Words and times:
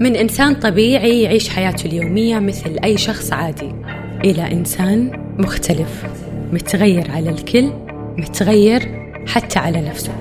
من 0.00 0.16
إنسان 0.16 0.54
طبيعي 0.54 1.22
يعيش 1.22 1.48
حياته 1.48 1.86
اليومية 1.86 2.38
مثل 2.38 2.78
أي 2.84 2.96
شخص 2.96 3.32
عادي. 3.32 3.74
إلى 4.24 4.52
إنسان 4.52 5.10
مختلف 5.38 6.06
متغير 6.52 7.10
على 7.10 7.30
الكل 7.30 7.70
متغير 8.18 9.08
حتى 9.26 9.58
على 9.58 9.80
نفسه. 9.80 10.12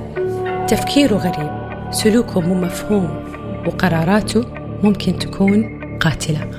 تفكيره 0.68 1.16
غريب 1.16 1.52
سلوكه 1.92 2.42
مو 2.42 2.54
مفهوم 2.54 3.10
وقراراته 3.68 4.46
ممكن 4.84 5.20
تكون 5.20 5.80
قاتلة. 6.00 6.52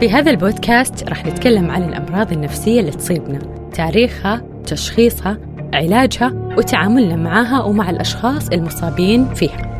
في 0.00 0.10
هذا 0.10 0.30
البودكاست 0.30 1.08
راح 1.08 1.26
نتكلم 1.26 1.70
عن 1.70 1.82
الأمراض 1.82 2.32
النفسية 2.32 2.80
اللي 2.80 2.90
تصيبنا 2.90 3.38
تاريخها 3.74 4.42
تشخيصها 4.66 5.38
علاجها 5.74 6.54
وتعاملنا 6.58 7.16
معها 7.16 7.62
ومع 7.62 7.90
الأشخاص 7.90 8.48
المصابين 8.48 9.34
فيها. 9.34 9.73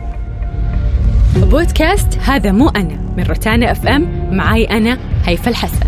بودكاست 1.54 2.18
هذا 2.18 2.52
مو 2.52 2.68
أنا 2.68 3.14
من 3.16 3.22
روتانا 3.22 3.72
أف 3.72 3.86
إم 3.86 4.30
معي 4.36 4.64
أنا 4.64 4.98
هيفا 5.24 5.50
الحسن. 5.50 5.86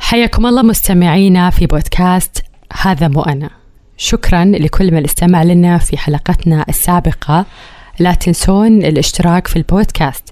حياكم 0.00 0.46
الله 0.46 0.62
مستمعينا 0.62 1.50
في 1.50 1.66
بودكاست 1.66 2.44
هذا 2.82 3.08
مو 3.08 3.22
أنا. 3.22 3.50
شكرا 3.96 4.44
لكل 4.44 4.94
من 4.94 5.04
استمع 5.04 5.42
لنا 5.42 5.78
في 5.78 5.96
حلقتنا 5.96 6.64
السابقة. 6.68 7.46
لا 7.98 8.14
تنسون 8.14 8.84
الاشتراك 8.84 9.46
في 9.46 9.56
البودكاست 9.56 10.28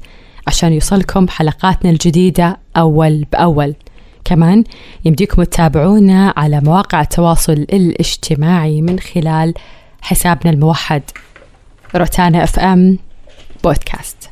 عشان 0.47 0.73
يوصلكم 0.73 1.29
حلقاتنا 1.29 1.91
الجديدة 1.91 2.59
أول 2.77 3.27
بأول. 3.33 3.75
كمان 4.25 4.65
يمديكم 5.05 5.43
تتابعونا 5.43 6.35
على 6.37 6.61
مواقع 6.61 7.01
التواصل 7.01 7.53
الاجتماعي 7.53 8.83
من 8.83 8.99
خلال 8.99 9.55
حسابنا 10.03 10.53
الموحد. 10.53 11.03
روتانا 11.97 12.45
أف 12.45 12.59
إم 12.59 12.99
بودكاست. 13.65 14.31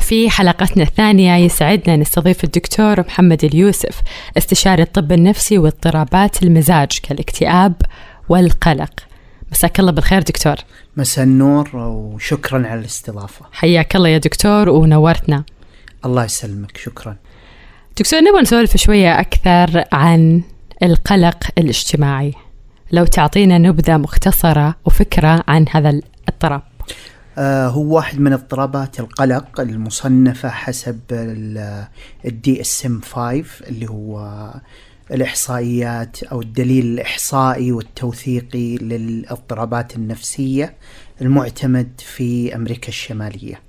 في 0.00 0.30
حلقتنا 0.30 0.82
الثانية 0.82 1.36
يسعدنا 1.36 1.96
نستضيف 1.96 2.44
الدكتور 2.44 3.00
محمد 3.00 3.44
اليوسف 3.44 4.02
استشاري 4.38 4.82
الطب 4.82 5.12
النفسي 5.12 5.58
واضطرابات 5.58 6.42
المزاج 6.42 6.98
كالاكتئاب 7.02 7.74
والقلق. 8.28 8.92
مساك 9.52 9.80
الله 9.80 9.92
بالخير 9.92 10.22
دكتور. 10.22 10.56
مساء 10.96 11.24
النور 11.24 11.76
وشكرا 11.76 12.66
على 12.66 12.80
الاستضافة. 12.80 13.46
حياك 13.52 13.96
الله 13.96 14.08
يا 14.08 14.18
دكتور 14.18 14.68
ونورتنا. 14.68 15.44
الله 16.04 16.24
يسلمك 16.24 16.76
شكرا. 16.76 17.16
دكتور 17.98 18.20
نبغى 18.20 18.42
نسولف 18.42 18.76
شوية 18.76 19.20
أكثر 19.20 19.84
عن 19.92 20.42
القلق 20.82 21.44
الاجتماعي. 21.58 22.34
لو 22.92 23.04
تعطينا 23.04 23.58
نبذة 23.58 23.96
مختصرة 23.96 24.74
وفكرة 24.84 25.44
عن 25.48 25.66
هذا 25.70 26.00
الاضطراب 26.28 26.62
آه 27.38 27.68
هو 27.68 27.94
واحد 27.96 28.20
من 28.20 28.32
اضطرابات 28.32 29.00
القلق 29.00 29.60
المصنفة 29.60 30.48
حسب 30.48 31.00
ال 32.24 32.60
DSM 32.60 33.00
5 33.00 33.44
اللي 33.66 33.90
هو 33.90 34.50
الإحصائيات 35.10 36.22
أو 36.22 36.40
الدليل 36.40 36.86
الإحصائي 36.86 37.72
والتوثيقي 37.72 38.76
للإضطرابات 38.76 39.96
النفسية 39.96 40.74
المعتمد 41.22 41.90
في 41.98 42.54
أمريكا 42.56 42.88
الشمالية. 42.88 43.60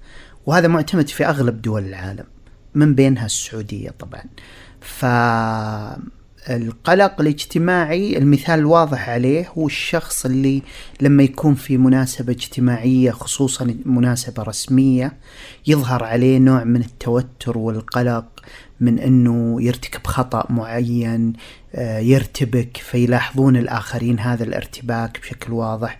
وهذا 0.45 0.67
معتمد 0.67 1.08
في 1.08 1.25
أغلب 1.25 1.61
دول 1.61 1.85
العالم 1.85 2.25
من 2.75 2.95
بينها 2.95 3.25
السعودية 3.25 3.89
طبعا. 3.89 4.23
فالقلق 6.48 7.22
الاجتماعي 7.22 8.17
المثال 8.17 8.59
الواضح 8.59 9.09
عليه 9.09 9.50
هو 9.58 9.66
الشخص 9.66 10.26
اللي 10.26 10.62
لما 11.02 11.23
يكون 11.23 11.56
في 11.56 11.78
مناسبة 11.78 12.34
اجتماعية 12.34 13.12
خصوصا 13.12 13.76
مناسبة 13.86 14.44
رسمية 14.44 15.14
يظهر 15.68 16.03
عليه 16.03 16.38
نوع 16.38 16.64
من 16.64 16.81
التوتر 16.81 17.58
والقلق 17.58 18.25
من 18.80 19.00
إنه 19.00 19.62
يرتكب 19.62 20.08
خطأ 20.08 20.46
معين 20.50 21.34
آه، 21.75 22.00
يرتبك 22.00 22.78
فيلاحظون 22.78 23.58
الآخرين 23.58 24.19
هذا 24.19 24.44
الارتباك 24.44 25.19
بشكل 25.19 25.53
واضح. 25.53 26.00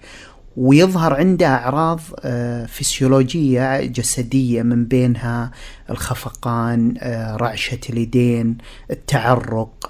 ويظهر 0.58 1.14
عنده 1.14 1.48
أعراض 1.48 2.00
آه، 2.20 2.66
فسيولوجية 2.66 3.82
جسدية 3.86 4.62
من 4.62 4.86
بينها 4.86 5.52
الخفقان 5.90 6.94
آه، 7.00 7.36
رعشة 7.36 7.80
اليدين 7.90 8.58
التعرق 8.92 9.90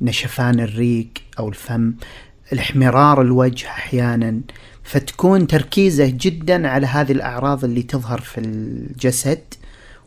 نشفان 0.00 0.60
الريق 0.60 1.08
أو 1.38 1.48
الفم 1.48 1.94
الاحمرار 2.52 3.22
الوجه 3.22 3.66
أحيانا. 3.66 4.40
فتكون 4.84 5.46
تركيزه 5.46 6.06
جدا 6.06 6.68
على 6.68 6.86
هذه 6.86 7.12
الأعراض 7.12 7.64
اللي 7.64 7.82
تظهر 7.82 8.20
في 8.20 8.40
الجسد 8.40 9.42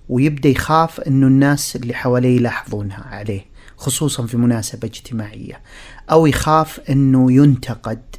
ويبدأ 0.10 0.50
يخاف 0.50 1.00
إنه 1.00 1.28
الناس 1.28 1.76
اللي 1.76 1.94
حواليه 1.94 2.36
يلاحظونها 2.38 3.06
عليه 3.12 3.46
خصوصا 3.78 4.26
في 4.26 4.38
مناسبة 4.38 4.88
اجتماعية. 4.88 5.62
أو 6.12 6.28
يخاف 6.28 6.80
إنه 6.90 7.32
ينتقد. 7.32 8.02
آه، 8.16 8.19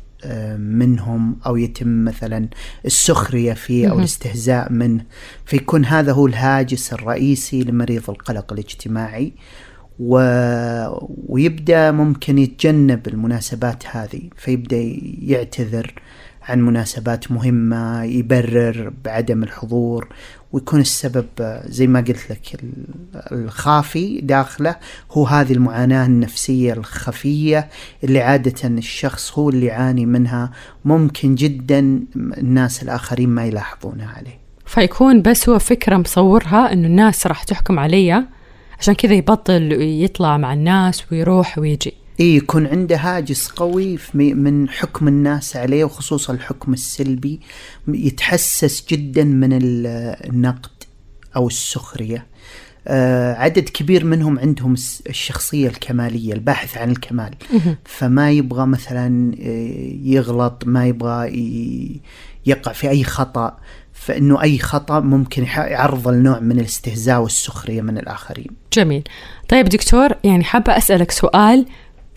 منهم 0.59 1.37
أو 1.47 1.57
يتم 1.57 2.05
مثلا 2.05 2.49
السخرية 2.87 3.53
فيه 3.53 3.91
أو 3.91 3.99
الاستهزاء 3.99 4.73
منه. 4.73 5.05
فيكون 5.45 5.85
هذا 5.85 6.13
هو 6.13 6.27
الهاجس 6.27 6.93
الرئيسي 6.93 7.63
لمريض 7.63 8.11
القلق 8.11 8.53
الاجتماعي. 8.53 9.33
و... 9.99 10.15
ويبدأ 11.29 11.91
ممكن 11.91 12.39
يتجنب 12.39 13.09
المناسبات 13.09 13.85
هذه 13.87 14.21
فيبدأ 14.37 14.97
يعتذر 15.23 15.95
عن 16.43 16.61
مناسبات 16.61 17.33
مهمة 17.33 18.03
يبرر 18.05 18.93
بعدم 19.05 19.43
الحضور 19.43 20.09
ويكون 20.53 20.81
السبب 20.81 21.27
زي 21.65 21.87
ما 21.87 22.01
قلت 22.01 22.31
لك 22.31 22.61
الخافي 23.33 24.21
داخله. 24.21 24.77
هو 25.13 25.27
هذه 25.27 25.53
المعاناة 25.53 26.07
النفسية 26.07 26.73
الخفية 26.73 27.69
اللي 28.05 28.21
عادة 28.21 28.69
الشخص 28.69 29.39
هو 29.39 29.51
اللي 29.51 29.67
يعاني 29.67 30.07
منها. 30.07 30.51
ممكن 30.85 31.35
جدا 31.35 32.01
الناس 32.17 32.83
الآخرين 32.83 33.29
ما 33.29 33.45
يلاحظونها 33.45 34.09
عليه. 34.17 34.41
فيكون 34.67 35.23
بس 35.23 35.49
هو 35.49 35.59
فكرة 35.59 35.97
مصورها 35.97 36.73
أنه 36.73 36.87
الناس 36.87 37.27
راح 37.27 37.43
تحكم 37.43 37.79
علي 37.79 38.25
عشان 38.79 38.95
كذا 38.95 39.15
يبطل 39.15 39.73
يطلع 39.81 40.37
مع 40.37 40.53
الناس 40.53 41.13
ويروح 41.13 41.59
ويجي. 41.59 42.00
إي 42.21 42.37
يكون 42.37 42.67
عنده 42.67 42.97
هاجس 42.97 43.49
قوي 43.49 43.99
من 44.15 44.69
حكم 44.69 45.09
الناس 45.09 45.57
عليه 45.57 45.85
وخصوصا 45.85 46.33
الحكم 46.33 46.73
السلبي 46.73 47.41
يتحسس 47.89 48.85
جدا 48.89 49.25
من 49.25 49.49
النقد 49.53 50.71
أو 51.37 51.47
السخرية 51.47 52.27
آه 52.87 53.35
عدد 53.35 53.69
كبير 53.69 54.05
منهم 54.05 54.39
عندهم 54.39 54.75
الشخصية 55.07 55.69
الكمالية 55.69 56.33
الباحث 56.33 56.79
عن 56.79 56.91
الكمال 56.91 57.35
فما 57.85 58.31
يبغى 58.31 58.67
مثلا 58.67 59.35
آه، 59.41 59.93
يغلط 60.03 60.63
ما 60.67 60.87
يبغى 60.87 61.31
يقع 62.47 62.73
في 62.73 62.91
أي 62.91 63.05
خطأ 63.05 63.57
فإنه 63.93 64.43
أي 64.43 64.59
خطأ 64.59 65.01
ممكن 65.01 65.43
يعرض 65.43 66.09
لنوع 66.09 66.41
من 66.41 66.59
الاستهزاء 66.61 67.21
والسخرية 67.21 67.83
من 67.83 67.99
الآخرين. 67.99 68.51
جميل. 68.73 69.03
طيب 69.49 69.69
دكتور 69.69 70.09
يعني 70.25 70.45
حابة 70.45 70.77
أسألك 70.77 71.11
سؤال 71.11 71.67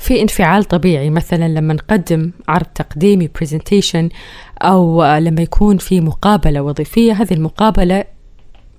في 0.03 0.21
انفعال 0.21 0.63
طبيعي 0.63 1.09
مثلا 1.09 1.47
لما 1.47 1.73
نقدم 1.73 2.31
عرض 2.47 2.65
تقديمي 2.65 3.29
برزنتيشن 3.39 4.09
أو 4.61 5.03
لما 5.03 5.41
يكون 5.41 5.77
في 5.77 6.01
مقابلة 6.01 6.61
وظيفية 6.61 7.13
هذه 7.13 7.33
المقابلة 7.33 8.03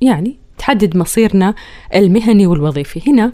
يعني 0.01 0.39
تحدد 0.59 0.97
مصيرنا 0.97 1.55
المهني 1.95 2.47
والوظيفي. 2.47 3.11
هنا 3.11 3.33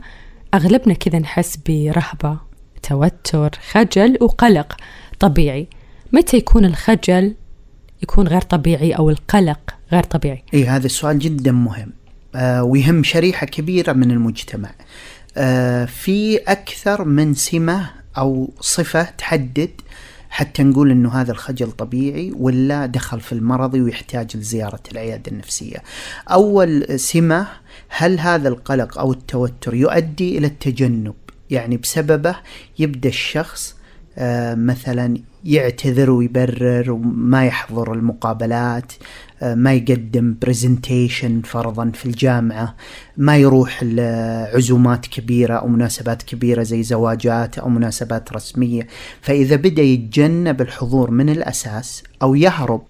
أغلبنا 0.55 0.95
كذا 0.95 1.19
نحس 1.19 1.59
برهبة 1.67 2.39
توتر 2.83 3.51
خجل 3.71 4.19
وقلق 4.21 4.77
طبيعي. 5.19 5.69
متى 6.13 6.37
يكون 6.37 6.65
الخجل 6.65 7.35
يكون 8.03 8.29
غير 8.29 8.41
طبيعي 8.41 8.93
أو 8.93 9.11
القلق 9.11 9.75
غير 9.93 10.03
طبيعي؟ 10.03 10.43
إيه 10.55 10.77
هذا 10.77 10.87
السؤال 10.87 11.19
جدا 11.19 11.53
مهم 11.53 11.93
آه 12.35 12.65
ويهم 12.65 13.03
شريحة 13.03 13.47
كبيرة 13.47 13.93
من 13.93 14.11
المجتمع. 14.11 14.69
آه، 14.69 14.75
في 15.87 16.41
أكثر 16.49 17.05
من 17.05 17.35
سمة 17.35 17.91
أو 18.19 18.51
صفة 18.61 19.03
تحدد 19.03 19.71
حتى 20.31 20.63
نقول 20.63 20.91
إنه 20.91 21.09
هذا 21.21 21.33
الخجل 21.33 21.71
طبيعي 21.71 22.33
ولا 22.37 22.87
دخل 22.87 23.21
في 23.21 23.33
المرضي 23.33 23.81
ويحتاج 23.81 24.37
لزيارة 24.37 24.81
العيادة 24.93 25.33
النفسية. 25.33 25.77
أول 26.29 27.01
سمة 27.01 27.47
هل 27.89 28.21
هذا 28.21 28.49
القلق 28.49 28.99
أو 28.99 29.13
التوتر 29.13 29.75
يؤدي 29.75 30.39
إلى 30.39 30.47
التجنب؟ 30.47 31.15
يعني 31.51 31.77
بسببه 31.77 32.37
يبدأ 32.79 33.09
الشخص 33.09 33.77
آه، 34.19 34.55
مثلا 34.55 35.19
يعتذر 35.45 36.11
ويبرر 36.11 36.91
وما 36.91 37.47
يحضر 37.47 37.93
المقابلات 37.93 38.93
آه، 38.93 38.99
ما 39.43 39.73
يقدم 39.73 40.35
برزنتيشن 40.43 41.41
فرضا 41.43 41.91
في 41.95 42.07
الجامعة 42.07 42.77
ما 43.17 43.37
يروح 43.37 43.83
لعزومات 43.83 45.07
كبيرة 45.07 45.55
أو 45.55 45.69
مناسبات 45.69 46.23
كبيرة 46.23 46.63
زي 46.63 46.83
زواجات 46.83 47.59
أو 47.59 47.69
مناسبات 47.69 48.33
رسمية. 48.33 48.87
فإذا 49.21 49.57
بدأ 49.57 49.83
يتجنب 49.83 50.61
الحضور 50.61 51.11
من 51.11 51.29
الأساس 51.29 52.03
أو 52.23 52.35
يهرب 52.35 52.83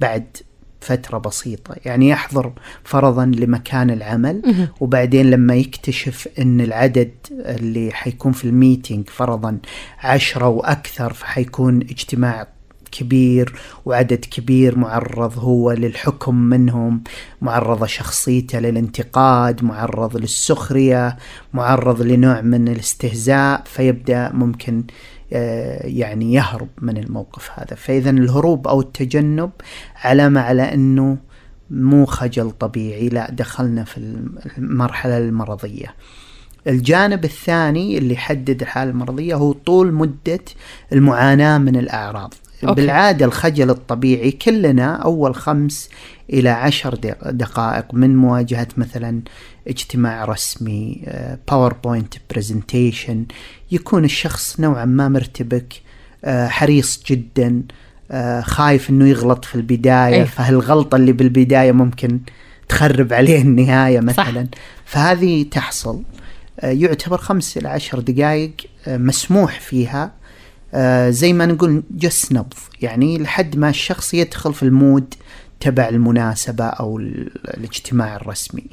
بعد 0.00 0.36
فترة 0.80 1.18
بسيطة 1.18 1.76
يعني 1.84 2.08
يحضر 2.08 2.52
فرضا 2.84 3.24
لمكان 3.26 3.90
العمل 3.90 4.66
وبعدين 4.80 5.30
لما 5.30 5.54
يكتشف 5.54 6.28
إن 6.38 6.60
العدد 6.60 7.10
اللي 7.30 7.92
حيكون 7.92 8.32
في 8.32 8.44
الميتينج 8.44 9.08
فرضا 9.08 9.58
عشرة 9.98 10.48
وأكثر 10.48 11.12
فحيكون 11.12 11.80
اجتماع 11.80 12.46
كبير 12.92 13.54
وعدد 13.84 14.24
كبير 14.30 14.78
معرض 14.78 15.38
هو 15.38 15.72
للحكم 15.72 16.34
منهم 16.34 17.02
معرضة 17.40 17.86
شخصيته 17.86 18.58
للانتقاد 18.58 19.64
معرض 19.64 20.16
للسخرية 20.16 21.16
معرض 21.54 22.02
لنوع 22.02 22.40
من 22.40 22.68
الاستهزاء 22.68 23.62
فيبدأ 23.66 24.30
ممكن 24.32 24.84
آه، 25.32 25.86
يعني 25.86 26.32
يهرب 26.32 26.68
من 26.82 26.96
الموقف 26.96 27.50
هذا. 27.54 27.76
فإذا 27.76 28.10
الهروب 28.10 28.68
أو 28.68 28.80
التجنب 28.80 29.50
علامة 29.96 30.40
على 30.40 30.74
أنه 30.74 31.18
مو 31.70 32.06
خجل 32.06 32.50
طبيعي 32.50 33.08
لا 33.08 33.30
دخلنا 33.30 33.84
في 33.84 34.20
المرحلة 34.58 35.18
المرضية. 35.18 35.94
الجانب 36.66 37.24
الثاني 37.24 37.98
اللي 37.98 38.14
يحدد 38.14 38.62
الحالة 38.62 38.90
المرضية 38.90 39.34
هو 39.34 39.52
طول 39.52 39.92
مدة 39.92 40.40
المعاناة 40.92 41.58
من 41.58 41.76
الأعراض. 41.76 42.34
أوكي. 42.64 42.80
بالعادة 42.80 43.26
الخجل 43.26 43.70
الطبيعي 43.70 44.30
كلنا 44.30 44.96
أول 44.96 45.34
خمس 45.34 45.90
إلى 46.32 46.48
عشر 46.48 46.94
دقائق 47.26 47.94
من 47.94 48.16
مواجهة 48.16 48.68
مثلا 48.76 49.20
اجتماع 49.68 50.24
رسمي 50.24 51.02
PowerPoint 51.48 52.14
presentation 52.30 53.24
يكون 53.72 54.04
الشخص 54.04 54.60
نوعا 54.60 54.84
ما 54.84 55.08
مرتبك 55.08 55.82
آه، 56.24 56.48
حريص 56.48 57.02
جدا 57.06 57.62
آه، 58.10 58.40
خايف 58.40 58.90
إنه 58.90 59.08
يغلط 59.08 59.44
في 59.44 59.54
البداية 59.54 60.14
أيه. 60.14 60.24
فهالغلطه 60.24 60.96
اللي 60.96 61.12
بالبداية 61.12 61.72
ممكن 61.72 62.20
تخرب 62.68 63.12
عليه 63.12 63.42
النهاية 63.42 64.00
مثلا 64.00 64.46
صح. 64.52 64.58
فهذه 64.84 65.42
تحصل 65.42 66.02
آه، 66.60 66.70
يعتبر 66.70 67.18
خمس 67.18 67.56
إلى 67.56 67.68
عشر 67.68 67.98
دقائق 67.98 68.52
مسموح 68.86 69.60
فيها 69.60 70.12
زي 71.08 71.32
ما 71.32 71.46
نقول 71.46 71.82
جس 71.90 72.32
نبض. 72.32 72.54
يعني 72.82 73.18
لحد 73.18 73.56
ما 73.56 73.68
الشخص 73.68 74.14
يدخل 74.14 74.54
في 74.54 74.62
ال 74.62 74.72
mood 74.72 75.14
تبع 75.60 75.88
المناسبة 75.88 76.64
أو 76.64 76.98
الاجتماع 76.98 78.16
الرسمي. 78.16 78.64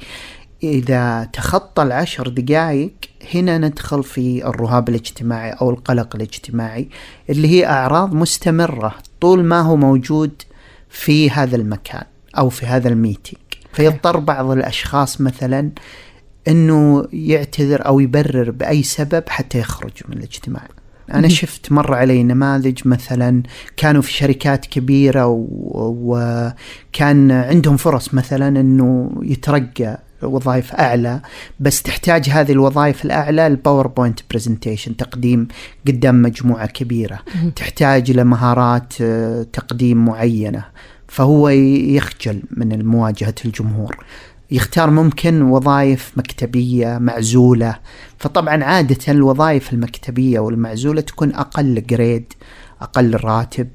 إذا 0.62 1.24
تخطى 1.32 1.82
العشر 1.82 2.28
دقائق 2.28 2.92
هنا 3.34 3.58
ندخل 3.58 4.02
في 4.04 4.46
الرهاب 4.46 4.88
الاجتماعي 4.88 5.50
أو 5.50 5.70
القلق 5.70 6.16
الاجتماعي 6.16 6.88
اللي 7.30 7.48
هي 7.48 7.66
أعراض 7.66 8.14
مستمرة 8.14 8.94
طول 9.20 9.44
ما 9.44 9.60
هو 9.60 9.76
موجود 9.76 10.42
في 10.90 11.30
هذا 11.30 11.56
المكان 11.56 12.04
أو 12.38 12.48
في 12.48 12.66
هذا 12.66 12.88
الميتينج. 12.88 13.42
فيضطر 13.72 14.16
بعض 14.16 14.50
الأشخاص 14.50 15.20
مثلا 15.20 15.70
أنه 16.48 17.08
يعتذر 17.12 17.86
أو 17.86 18.00
يبرر 18.00 18.50
بأي 18.50 18.82
سبب 18.82 19.24
حتى 19.28 19.58
يخرج 19.58 19.92
من 20.08 20.16
الاجتماع. 20.16 20.68
أنا 21.14 21.28
شفت 21.28 21.72
مر 21.72 21.94
علي 21.94 22.22
نماذج 22.22 22.78
مثلا 22.84 23.42
كانوا 23.76 24.02
في 24.02 24.12
شركات 24.12 24.66
كبيرة 24.66 25.26
وكان 25.26 27.30
عندهم 27.30 27.76
فرص 27.76 28.14
مثلا 28.14 28.60
إنه 28.60 29.10
يترقى 29.22 29.98
وظائف 30.22 30.74
أعلى 30.74 31.20
بس 31.60 31.82
تحتاج 31.82 32.28
هذه 32.28 32.52
الوظائف 32.52 33.04
الأعلى 33.04 33.46
ال 33.46 33.53
PowerPoint 33.53 34.20
presentation 34.30 34.96
تقديم 34.96 35.48
قدام 35.86 36.22
مجموعة 36.22 36.66
كبيرة. 36.66 37.18
تحتاج 37.56 38.10
إلى 38.10 38.24
مهارات 38.24 38.92
آه، 39.00 39.46
تقديم 39.52 40.04
معينة. 40.04 40.64
فهو 41.08 41.48
يخجل 41.48 42.42
من 42.50 42.86
مواجهة 42.86 43.34
الجمهور. 43.44 44.04
يختار 44.50 44.90
ممكن 44.90 45.42
وظائف 45.42 46.12
مكتبية 46.16 46.98
معزولة. 46.98 47.76
فطبعا 48.18 48.64
عادة 48.64 49.12
الوظائف 49.12 49.72
المكتبية 49.72 50.40
والمعزولة 50.40 51.00
تكون 51.00 51.34
أقل 51.34 51.86
grade 51.86 52.32
أقل 52.80 53.14
راتب 53.14 53.68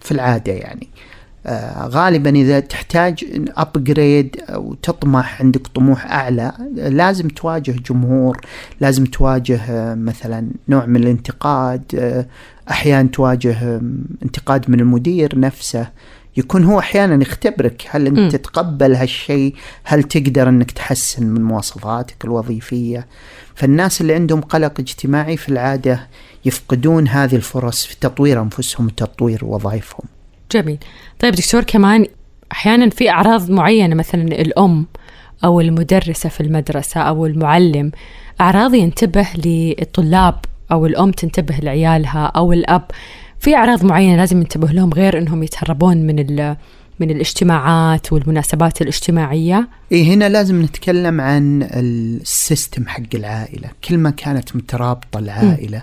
في 0.00 0.12
العادة 0.12 0.52
يعني. 0.52 0.88
آه، 1.46 1.88
غالبا 1.88 2.30
إذا 2.30 2.60
تحتاج 2.60 3.24
ابجريد 3.56 4.36
أو 4.48 4.74
تطمح 4.74 5.42
عندك 5.42 5.66
طموح 5.66 6.12
أعلى 6.12 6.52
لازم 6.74 7.28
تواجه 7.28 7.72
جمهور 7.72 8.40
لازم 8.80 9.04
تواجه 9.04 9.60
آه، 9.70 9.94
مثلا 9.94 10.48
نوع 10.68 10.86
من 10.86 10.96
الانتقاد 10.96 11.82
آه، 11.98 12.26
أحيانا 12.70 13.08
تواجه 13.08 13.80
انتقاد 14.22 14.70
من 14.70 14.80
المدير 14.80 15.38
نفسه. 15.38 15.88
يكون 16.36 16.64
هو 16.64 16.78
أحيانا 16.78 17.22
يختبرك. 17.22 17.86
هل 17.90 18.06
أنت 18.06 18.18
م. 18.18 18.28
تتقبل 18.28 18.94
هالشيء؟ 18.94 19.54
هل 19.84 20.02
تقدر 20.02 20.48
أنك 20.48 20.70
تحسن 20.70 21.26
من 21.26 21.42
مواصفاتك 21.42 22.24
الوظيفية؟ 22.24 23.06
فالناس 23.54 24.00
اللي 24.00 24.14
عندهم 24.14 24.40
قلق 24.40 24.80
اجتماعي 24.80 25.36
في 25.36 25.48
العادة 25.48 26.08
يفقدون 26.44 27.08
هذه 27.08 27.36
الفرص 27.36 27.84
في 27.86 27.96
تطوير 28.00 28.42
أنفسهم 28.42 28.86
وتطوير 28.86 29.44
وظائفهم. 29.44 30.04
جميل. 30.52 30.78
طيب 31.20 31.34
دكتور 31.34 31.64
كمان 31.64 32.06
أحيانا 32.52 32.90
في 32.90 33.10
أعراض 33.10 33.50
معينة 33.50 33.94
مثلا 33.94 34.22
الأم 34.22 34.86
أو 35.44 35.60
المدرسة 35.60 36.28
في 36.28 36.40
المدرسة 36.40 37.00
أو 37.00 37.26
المعلم 37.26 37.92
أعراض 38.40 38.74
ينتبه 38.74 39.26
للطلاب 39.44 40.34
أو 40.72 40.86
الأم 40.86 41.10
تنتبه 41.10 41.54
لعيالها 41.56 42.26
أو 42.26 42.52
الأب. 42.52 42.90
في 43.44 43.56
أعراض 43.56 43.84
معينة 43.84 44.16
لازم 44.16 44.38
ينتبه 44.40 44.68
لهم 44.68 44.92
غير 44.92 45.18
إنهم 45.18 45.42
يتهربون 45.42 45.96
من 45.96 46.16
من 47.00 47.10
الاجتماعات 47.10 48.12
والمناسبات 48.12 48.82
الاجتماعية؟ 48.82 49.68
اي 49.92 50.14
هنا 50.14 50.28
لازم 50.28 50.62
نتكلم 50.62 51.20
عن 51.20 51.68
السيستم 51.72 52.88
حق 52.88 53.14
العائلة. 53.14 53.70
كل 53.88 53.98
ما 53.98 54.10
كانت 54.10 54.56
مترابطة 54.56 55.18
العائلة 55.18 55.82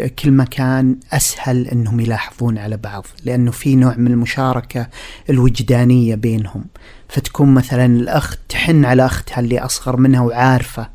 م. 0.00 0.06
كل 0.06 0.30
ما 0.30 0.44
كان 0.44 0.96
أسهل 1.12 1.66
إنهم 1.66 2.00
يلاحظون 2.00 2.58
على 2.58 2.76
بعض 2.76 3.06
لأنه 3.24 3.50
في 3.50 3.76
نوع 3.76 3.94
من 3.96 4.10
المشاركة 4.10 4.88
الوجدانية 5.30 6.14
بينهم. 6.14 6.64
فتكون 7.08 7.54
مثلا 7.54 7.86
الأخت 7.86 8.38
تحن 8.48 8.84
على 8.84 9.06
أختها 9.06 9.40
اللي 9.40 9.58
أصغر 9.58 9.96
منها 9.96 10.20
وعارفة 10.20 10.88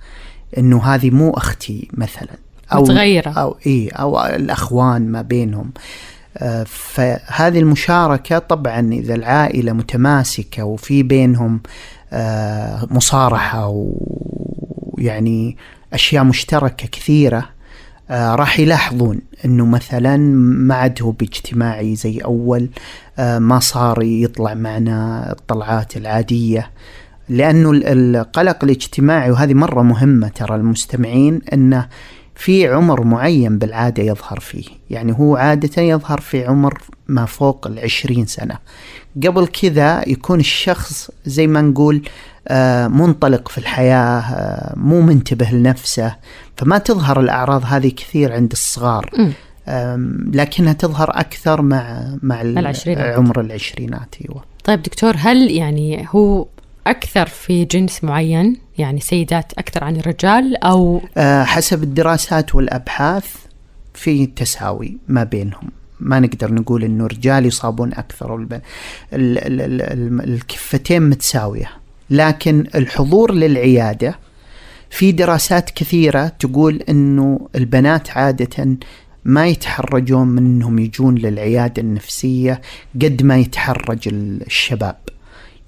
إنه 0.57 0.83
هذه 0.83 1.09
مو 1.09 1.31
أختي 1.31 1.87
مثلا. 1.93 2.42
أو 2.73 2.81
متغيرة. 2.81 3.29
أو 3.29 3.57
إي 3.67 3.87
أو 3.87 4.25
الأخوان 4.25 5.07
ما 5.11 5.21
بينهم. 5.21 5.71
آه، 6.37 6.63
فهذه 6.67 7.59
المشاركة 7.59 8.39
طبعا 8.39 8.93
إذا 8.93 9.15
العائلة 9.15 9.73
متماسكة 9.73 10.63
وفي 10.63 11.03
بينهم 11.03 11.61
آه، 12.13 12.87
مصارحة 12.91 13.67
ويعني 14.93 15.57
أشياء 15.93 16.23
مشتركة 16.23 16.87
كثيرة 16.87 17.49
آه 18.09 18.35
راح 18.35 18.59
يلاحظون 18.59 19.21
إنه 19.45 19.65
مثلا 19.65 20.17
ما 20.37 20.75
عاد 20.75 21.01
هو 21.01 21.11
باجتماعي 21.11 21.95
زي 21.95 22.17
أول 22.19 22.69
آه 23.19 23.39
ما 23.39 23.59
صار 23.59 24.03
يطلع 24.03 24.53
معنا 24.53 25.31
الطلعات 25.31 25.97
العادية. 25.97 26.71
لأنه 27.29 27.71
القلق 27.73 28.63
الاجتماعي 28.63 29.31
وهذه 29.31 29.53
مرة 29.53 29.81
مهمة 29.81 30.27
ترى 30.27 30.55
المستمعين 30.55 31.41
إنه 31.53 31.87
في 32.35 32.67
عمر 32.67 33.03
معين 33.03 33.57
بالعادة 33.57 34.03
يظهر 34.03 34.39
فيه. 34.39 34.65
يعني 34.89 35.13
هو 35.19 35.35
عادة 35.35 35.81
يظهر 35.81 36.19
في 36.19 36.45
عمر 36.45 36.81
ما 37.07 37.25
فوق 37.25 37.67
العشرين 37.67 38.25
سنة. 38.25 38.57
قبل 39.23 39.47
كذا 39.47 40.09
يكون 40.09 40.39
الشخص 40.39 41.11
زي 41.25 41.47
ما 41.47 41.61
نقول 41.61 42.01
آه، 42.47 42.87
منطلق 42.87 43.47
في 43.47 43.57
الحياة 43.57 44.19
آه، 44.19 44.73
مو 44.77 45.01
منتبه 45.01 45.49
لنفسه. 45.51 46.15
فما 46.57 46.77
تظهر 46.77 47.19
الأعراض 47.19 47.63
هذه 47.65 47.89
كثير 47.89 48.33
عند 48.33 48.51
الصغار. 48.51 49.33
لكنها 50.33 50.73
تظهر 50.73 51.09
أكثر 51.09 51.61
مع 51.61 52.07
مع 52.21 52.41
العشرينات. 52.41 53.15
عمر 53.15 53.41
العشرينات 53.41 54.15
أيوة. 54.21 54.43
طيب 54.63 54.81
دكتور 54.81 55.13
هل 55.17 55.51
يعني 55.51 56.07
هو 56.09 56.47
أكثر 56.87 57.25
في 57.25 57.65
جنس 57.65 58.03
معين 58.03 58.57
يعني 58.77 58.99
سيدات 58.99 59.53
أكثر 59.57 59.83
عن 59.83 59.95
الرجال 59.95 60.63
أو 60.63 61.01
أه 61.17 61.43
حسب 61.43 61.83
الدراسات 61.83 62.55
والأبحاث 62.55 63.35
في 63.93 64.25
تساوي 64.25 64.97
ما 65.07 65.23
بينهم 65.23 65.71
ما 65.99 66.19
نقدر 66.19 66.53
نقول 66.53 66.83
إنه 66.83 67.05
الرجال 67.05 67.45
يصابون 67.45 67.93
أكثر. 67.93 68.47
الكفتين 69.13 71.09
متساوية 71.09 71.69
لكن 72.09 72.65
الحضور 72.75 73.33
للعيادة 73.33 74.19
في 74.89 75.11
دراسات 75.11 75.69
كثيرة 75.69 76.27
تقول 76.27 76.83
إنه 76.89 77.49
البنات 77.55 78.09
عادة 78.17 78.77
ما 79.25 79.47
يتحرجون 79.47 80.27
من 80.27 80.37
إنهم 80.37 80.79
يجون 80.79 81.15
للعيادة 81.15 81.81
النفسية 81.81 82.61
قد 83.01 83.23
ما 83.23 83.37
يتحرج 83.37 84.07
الشباب. 84.07 85.02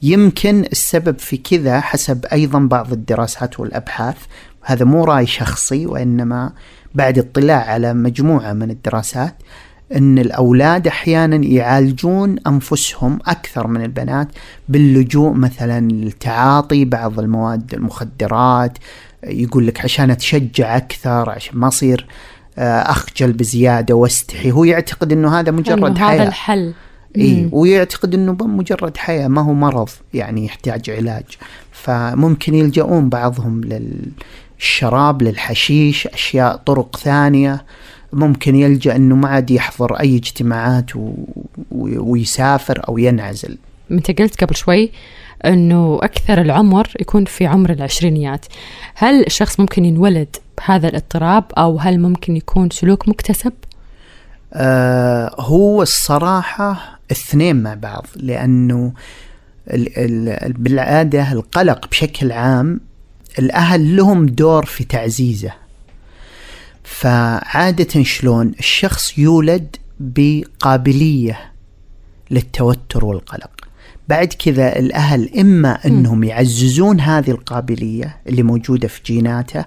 يمكن 0.05 0.65
السبب 0.71 1.19
في 1.19 1.37
كذا 1.37 1.79
حسب 1.79 2.25
أيضا 2.25 2.59
بعض 2.59 2.91
الدراسات 2.91 3.59
والأبحاث. 3.59 4.17
هذا 4.61 4.85
مو 4.85 5.03
رأي 5.03 5.25
شخصي 5.25 5.85
وإنما 5.85 6.51
بعد 6.95 7.19
اطلاع 7.19 7.57
على 7.57 7.93
مجموعة 7.93 8.53
من 8.53 8.71
الدراسات 8.71 9.35
إن 9.95 10.19
الأولاد 10.19 10.87
أحيانا 10.87 11.45
يعالجون 11.45 12.35
أنفسهم 12.47 13.19
أكثر 13.27 13.67
من 13.67 13.81
البنات 13.81 14.27
باللجوء 14.69 15.33
مثلا 15.33 15.91
لتعاطي 15.91 16.85
بعض 16.85 17.19
المواد 17.19 17.73
المخدرات. 17.73 18.77
يقول 19.23 19.67
لك 19.67 19.81
عشان 19.81 20.11
أتشجع 20.11 20.77
أكثر 20.77 21.29
عشان 21.29 21.57
ما 21.57 21.67
أصير 21.67 22.07
آه، 22.57 22.79
أخجل 22.79 23.33
بزيادة 23.33 23.95
وأستحي. 23.95 24.51
هو 24.51 24.63
يعتقد 24.63 25.11
إنه 25.11 25.39
هذا 25.39 25.51
مجرد 25.51 25.97
حياة. 25.97 26.15
هذا 26.15 26.27
الحل. 26.27 26.73
اي 27.17 27.49
ويعتقد 27.51 28.13
إنه 28.13 28.33
مجرد 28.33 28.97
حياة 28.97 29.27
ما 29.27 29.41
هو 29.41 29.53
مرض 29.53 29.89
يعني 30.13 30.45
يحتاج 30.45 30.89
علاج. 30.89 31.23
فممكن 31.71 32.55
يلجؤون 32.55 33.09
بعضهم 33.09 33.61
للشراب 34.59 35.21
للحشيش 35.21 36.07
أشياء 36.07 36.55
طرق 36.55 36.97
ثانية. 36.97 37.65
ممكن 38.13 38.55
يلجأ 38.55 38.95
إنه 38.95 39.15
ما 39.15 39.27
عاد 39.27 39.51
يحضر 39.51 39.99
أي 39.99 40.15
اجتماعات 40.15 40.95
و... 40.95 41.13
ويسافر 41.71 42.81
أو 42.87 42.97
ينعزل. 42.97 43.57
أنت 43.91 44.21
قلت 44.21 44.43
قبل 44.43 44.55
شوي 44.55 44.91
إنه 45.45 45.99
أكثر 46.03 46.41
العمر 46.41 46.87
يكون 46.99 47.25
في 47.25 47.45
عمر 47.45 47.69
العشرينيات. 47.69 48.45
هل 48.95 49.25
الشخص 49.25 49.59
ممكن 49.59 49.85
ينولد 49.85 50.35
بهذا 50.57 50.87
الاضطراب 50.87 51.43
أو 51.57 51.79
هل 51.79 51.99
ممكن 51.99 52.35
يكون 52.37 52.69
سلوك 52.69 53.09
مكتسب؟ 53.09 53.53
آه 54.53 55.35
هو 55.39 55.81
الصراحة 55.81 56.94
اثنين 57.11 57.55
مع 57.55 57.73
بعض 57.73 58.07
لأنه 58.15 58.93
ال 59.69 59.97
ال 59.97 60.53
بالعادة 60.53 61.31
القلق 61.31 61.89
بشكل 61.89 62.31
عام 62.31 62.79
الأهل 63.39 63.95
لهم 63.95 64.25
دور 64.25 64.65
في 64.65 64.83
تعزيزه. 64.83 65.51
فعادة 66.83 68.03
شلون 68.03 68.51
الشخص 68.59 69.17
يولد 69.17 69.75
بقابلية 69.99 71.39
للتوتر 72.31 73.05
والقلق. 73.05 73.51
بعد 74.09 74.27
كذا 74.27 74.79
الأهل 74.79 75.39
إما 75.39 75.85
أنهم 75.85 76.23
يعززون 76.23 76.99
هذه 76.99 77.31
القابلية 77.31 78.17
اللي 78.27 78.43
موجودة 78.43 78.87
في 78.87 79.01
جيناته 79.05 79.65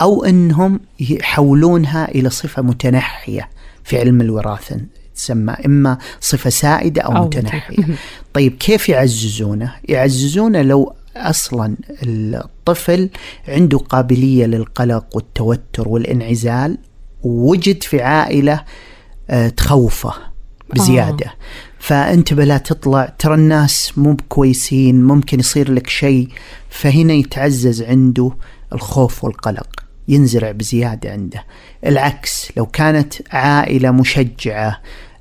أو 0.00 0.24
أنهم 0.24 0.80
يحولونها 1.00 2.08
إلى 2.08 2.30
صفة 2.30 2.62
متنحية 2.62 3.48
في 3.84 3.98
علم 3.98 4.20
الوراثة. 4.20 4.80
تسمى 5.20 5.52
إما 5.66 5.98
صفة 6.20 6.50
سائدة 6.50 7.02
أو, 7.02 7.16
أو 7.16 7.24
متنحية 7.24 7.84
طيب 8.34 8.56
كيف 8.56 8.88
يعززونه؟ 8.88 9.74
يعززونه 9.88 10.62
لو 10.62 10.94
أصلا 11.16 11.76
الطفل 12.02 13.10
عنده 13.48 13.78
قابلية 13.78 14.46
للقلق 14.46 15.06
والتوتر 15.14 15.88
والانعزال 15.88 16.78
ووجد 17.22 17.82
في 17.82 18.02
عائلة 18.02 18.64
آه، 19.30 19.48
تخوفه 19.48 20.14
بزيادة. 20.74 21.26
آه. 21.26 21.32
فانتبه 21.78 22.44
لا 22.44 22.58
تطلع 22.58 23.14
ترى 23.18 23.34
الناس 23.34 23.92
مو 23.98 24.16
كويسين 24.28 25.02
ممكن 25.04 25.40
يصير 25.40 25.72
لك 25.72 25.88
شيء. 25.88 26.28
فهنا 26.70 27.12
يتعزز 27.12 27.82
عنده 27.82 28.32
الخوف 28.72 29.24
والقلق 29.24 29.68
ينزرع 30.08 30.50
بزيادة 30.50 31.10
عنده. 31.12 31.44
العكس 31.86 32.52
لو 32.56 32.66
كانت 32.66 33.14
عائلة 33.30 33.90
مشجعة 33.90 34.80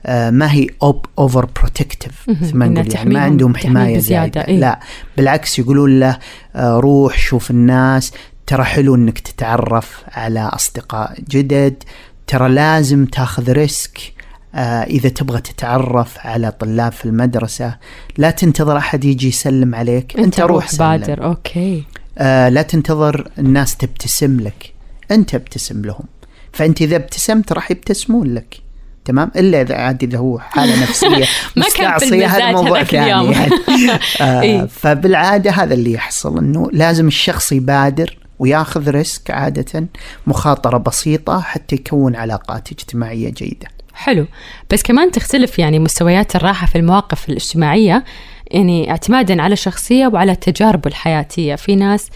ما 0.10 0.52
هي 0.52 0.68
اوب 0.84 1.06
overprotective 1.20 2.26
ما 2.54 2.68
نقول 2.68 2.94
يعني 2.94 3.14
ما 3.14 3.20
عندهم 3.20 3.56
حماية 3.56 4.00
زياده 4.00 4.48
إيه؟ 4.48 4.60
لا 4.60 4.80
بالعكس 5.18 5.60
يقولون 5.60 6.00
له 6.00 6.18
آه، 6.56 6.80
روح 6.80 7.18
شوف 7.18 7.52
الناس 7.52 8.12
ترى 8.48 8.64
حلو 8.64 8.96
إنك 8.96 9.20
تتعرف 9.20 10.04
على 10.08 10.40
أصدقاء 10.40 11.20
جدد 11.30 11.84
ترى 12.28 12.50
لازم 12.50 13.06
تاخذ 13.06 13.52
risk 13.52 14.14
آه 14.56 14.84
إذا 14.84 15.10
تبغى 15.10 15.42
تتعرف 15.42 16.18
على 16.20 16.52
طلاب 16.52 16.92
في 16.92 17.06
المدرسة. 17.06 17.78
لا 18.18 18.32
تنتظر 18.32 18.78
أحد 18.78 19.06
يجي 19.06 19.28
يسلم 19.28 19.76
عليك 19.76 20.18
أنت, 20.18 20.26
أنت 20.26 20.40
روح 20.40 20.76
بادر 20.76 21.24
okay. 21.24 21.84
آه 22.18 22.50
لا 22.50 22.62
تنتظر 22.62 23.32
الناس 23.40 23.78
تبتسم 23.78 24.40
لك 24.40 24.74
أنت 25.12 25.36
ابتسم 25.36 25.82
لهم. 25.82 26.06
فأنت 26.54 26.82
إذا 26.82 26.96
ابتسمت 26.96 27.54
راح 27.54 27.72
يبتسمون 27.72 28.34
لك. 28.34 28.69
تمام؟ 29.06 29.32
إلا 29.36 29.62
إذا 29.62 29.76
عاد 29.76 30.04
إذا 30.04 30.18
هو 30.18 30.40
حالة 30.40 30.82
نفسية 30.84 31.26
مستعصية 31.56 32.26
هذا 32.26 32.52
موضوع 32.52 32.84
ثاني 32.84 33.08
يعني. 33.08 33.36
آه 34.22 34.42
إيه؟ 34.42 34.66
فبالعادة 34.66 35.52
هذا 35.52 35.74
اللي 35.74 35.94
يحصل 35.94 36.38
إنه 36.38 36.70
لازم 36.74 37.08
الشخص 37.08 37.52
يبادر 37.52 38.18
وياخذ 38.40 38.90
ريسك 38.90 39.32
عادة 39.32 39.88
مخاطرة 40.28 40.78
بسيطة 40.78 41.40
حتى 41.40 41.76
يكون 41.76 42.16
علاقات 42.16 42.72
اجتماعية 42.72 43.30
جيدة. 43.30 43.68
حلو. 43.94 44.26
بس 44.72 44.84
كمان 44.84 45.12
تختلف 45.12 45.60
يعني 45.60 45.80
مستويات 45.80 46.36
الراحة 46.36 46.68
في 46.68 46.78
المواقف 46.78 47.30
الاجتماعية 47.30 48.04
يعني 48.52 48.92
اعتمادا 48.92 49.42
على 49.42 49.54
الشخصية 49.54 50.08
وعلى 50.08 50.36
تجاربه 50.36 50.88
الحياتية. 50.88 51.56
في 51.56 51.76
ناس 51.76 52.10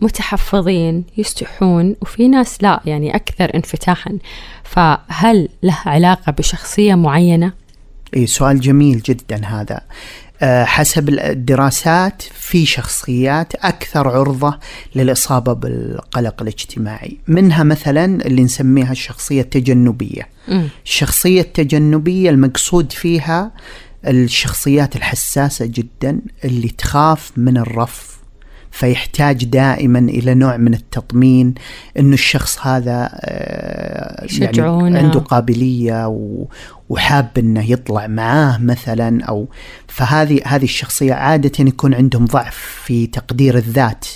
متحفظين 0.00 1.04
يستحون 1.16 1.96
وفي 2.00 2.28
ناس 2.28 2.62
لا 2.62 2.80
يعني 2.84 3.16
أكثر 3.16 3.54
انفتاحا 3.54 4.18
فهل 4.64 5.48
له 5.62 5.78
علاقة 5.86 6.32
بشخصية 6.32 6.94
معينة؟ 6.94 7.52
اي 8.16 8.26
سؤال 8.26 8.60
جميل 8.60 9.00
جدا 9.02 9.44
هذا 9.44 9.80
آه، 10.42 10.64
حسب 10.64 11.08
الدراسات 11.08 12.22
في 12.22 12.66
شخصيات 12.66 13.54
أكثر 13.54 14.08
عرضة 14.08 14.58
للإصابة 14.94 15.52
بالقلق 15.52 16.42
الاجتماعي 16.42 17.18
منها 17.28 17.64
مثلا 17.64 18.26
اللي 18.26 18.42
نسميها 18.42 18.92
الشخصية 18.92 19.40
التجنبية 19.40 20.28
م. 20.48 20.62
الشخصية 20.84 21.40
التجنبية 21.40 22.30
المقصود 22.30 22.92
فيها 22.92 23.52
الشخصيات 24.06 24.96
الحساسة 24.96 25.66
جدا 25.66 26.20
اللي 26.44 26.68
تخاف 26.68 27.32
من 27.36 27.56
الرفض 27.56 28.19
فيحتاج 28.70 29.44
دائما 29.44 29.98
إلى 29.98 30.34
نوع 30.34 30.56
من 30.56 30.74
التطمين 30.74 31.54
إنه 31.98 32.14
الشخص 32.14 32.58
هذا 32.66 33.10
آه، 33.12 34.26
يعني 34.38 34.98
عنده 34.98 35.20
قابلية 35.20 36.06
وحاب 36.88 37.28
إنه 37.38 37.70
يطلع 37.70 38.06
معاه 38.06 38.58
مثلا 38.58 39.24
أو 39.24 39.48
فهذه 39.88 40.40
هذه 40.44 40.64
الشخصية 40.64 41.14
عادة 41.14 41.64
يكون 41.64 41.94
عندهم 41.94 42.24
ضعف 42.24 42.56
في 42.84 43.06
تقدير 43.06 43.56
الذات 43.56 44.06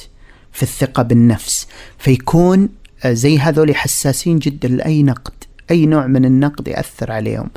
في 0.52 0.62
الثقة 0.62 1.02
بالنفس 1.02 1.66
فيكون 1.98 2.68
آه، 3.04 3.12
زي 3.12 3.38
هذول 3.38 3.76
حساسين 3.76 4.38
جدا 4.38 4.68
لأي 4.68 5.02
نقد 5.02 5.32
أي 5.70 5.86
نوع 5.86 6.06
من 6.06 6.24
النقد 6.24 6.68
يأثر 6.68 7.12
عليهم. 7.12 7.50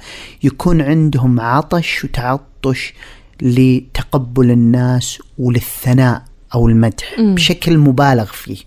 يكون 0.43 0.81
عندهم 0.81 1.39
عطش 1.39 2.03
وتعطش 2.03 2.93
لتقبل 3.41 4.51
الناس 4.51 5.19
وللثناء. 5.37 6.23
أو 6.55 6.67
المدح 6.67 7.19
م. 7.19 7.35
بشكل 7.35 7.77
مبالغ 7.77 8.25
فيه 8.25 8.57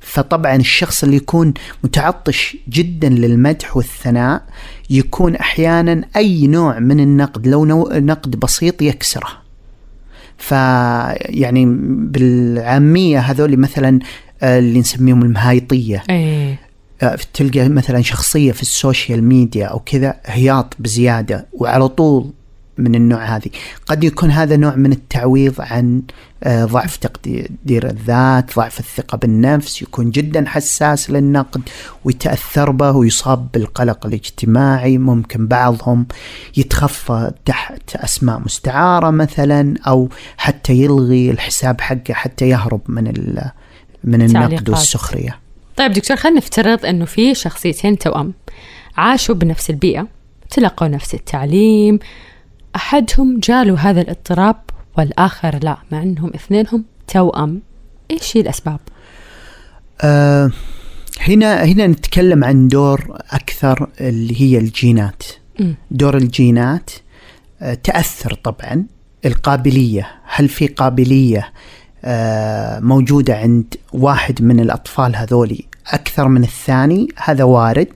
فطبعا 0.00 0.56
الشخص 0.56 1.04
اللي 1.04 1.16
يكون 1.16 1.54
متعطش 1.84 2.56
جدا 2.68 3.08
للمدح 3.08 3.76
والثناء 3.76 4.42
يكون 4.90 5.36
أحيانا 5.36 6.04
أي 6.16 6.46
نوع 6.46 6.78
من 6.78 7.00
النقد 7.00 7.46
لو 7.46 7.64
نقد 7.92 8.36
بسيط 8.40 8.82
يكسره 8.82 9.44
فيعني 10.38 11.64
بالعامية 11.86 13.18
هذول 13.18 13.56
مثلا 13.56 13.98
آه، 14.42 14.58
اللي 14.58 14.80
نسميهم 14.80 15.22
المهايطية 15.22 16.02
أيه. 16.10 16.58
تلقى 17.34 17.68
مثلا 17.68 18.02
شخصية 18.02 18.52
في 18.52 18.62
السوشيال 18.62 19.24
ميديا 19.24 19.66
أو 19.66 19.78
كذا 19.78 20.16
هياط 20.26 20.74
بزيادة 20.78 21.46
وعلى 21.52 21.88
طول 21.88 22.32
من 22.78 22.94
النوع 22.94 23.24
هذه. 23.36 23.50
قد 23.86 24.04
يكون 24.04 24.30
هذا 24.30 24.56
نوع 24.56 24.74
من 24.74 24.92
التعويض 24.92 25.54
عن 25.58 26.02
آه، 26.42 26.64
ضعف 26.64 26.96
تقدير 26.96 27.90
الذات 27.90 28.56
ضعف 28.56 28.80
الثقة 28.80 29.18
بالنفس 29.18 29.82
يكون 29.82 30.10
جدا 30.10 30.44
حساس 30.48 31.10
للنقد 31.10 31.62
ويتأثر 32.04 32.70
به 32.70 32.90
ويصاب 32.90 33.48
بالقلق 33.52 34.06
الاجتماعي. 34.06 34.98
ممكن 34.98 35.46
بعضهم 35.46 36.06
يتخفى 36.56 37.32
تحت 37.44 37.96
أسماء 37.96 38.38
مستعارة 38.38 39.10
مثلا 39.10 39.74
أو 39.86 40.08
حتى 40.36 40.72
يلغي 40.72 41.30
الحساب 41.30 41.80
حقه 41.80 42.14
حتى 42.14 42.48
يهرب 42.48 42.80
من 42.88 43.34
من 44.04 44.22
النقد 44.22 44.70
والسخرية. 44.70 45.38
طيب 45.76 45.92
دكتور 45.92 46.16
خلينا 46.16 46.38
نفترض 46.38 46.86
أنه 46.86 47.04
في 47.04 47.34
شخصيتين 47.34 47.98
توأم 47.98 48.32
عاشوا 48.96 49.34
بنفس 49.34 49.70
البيئة 49.70 50.06
تلقوا 50.50 50.88
نفس 50.88 51.14
التعليم 51.14 51.98
أحدهم 52.76 53.40
جاله 53.40 53.78
هذا 53.90 54.00
الاضطراب 54.00 54.56
والآخر 54.98 55.58
لا 55.62 55.76
مع 55.92 56.02
أنهم 56.02 56.30
اثنينهم 56.34 56.84
توأم. 57.08 57.62
إيش 58.10 58.36
هي 58.36 58.40
الأسباب؟ 58.40 58.80
أه 60.00 60.50
هنا 61.20 61.64
هنا 61.64 61.86
نتكلم 61.86 62.44
عن 62.44 62.68
دور 62.68 63.18
أكثر 63.30 63.88
اللي 64.00 64.40
هي 64.40 64.58
الجينات. 64.58 65.22
دور 65.90 66.16
الجينات 66.16 66.90
آه، 67.62 67.74
تأثر 67.74 68.34
طبعا. 68.34 68.84
القابلية 69.24 70.10
هل 70.24 70.48
في 70.48 70.66
قابلية 70.66 71.52
آه، 72.04 72.80
موجودة 72.80 73.36
عند 73.36 73.74
واحد 73.92 74.42
من 74.42 74.60
الأطفال 74.60 75.16
هذولي 75.16 75.64
أكثر 75.86 76.28
من 76.28 76.42
الثاني؟ 76.42 77.08
هذا 77.24 77.44
وارد. 77.44 77.92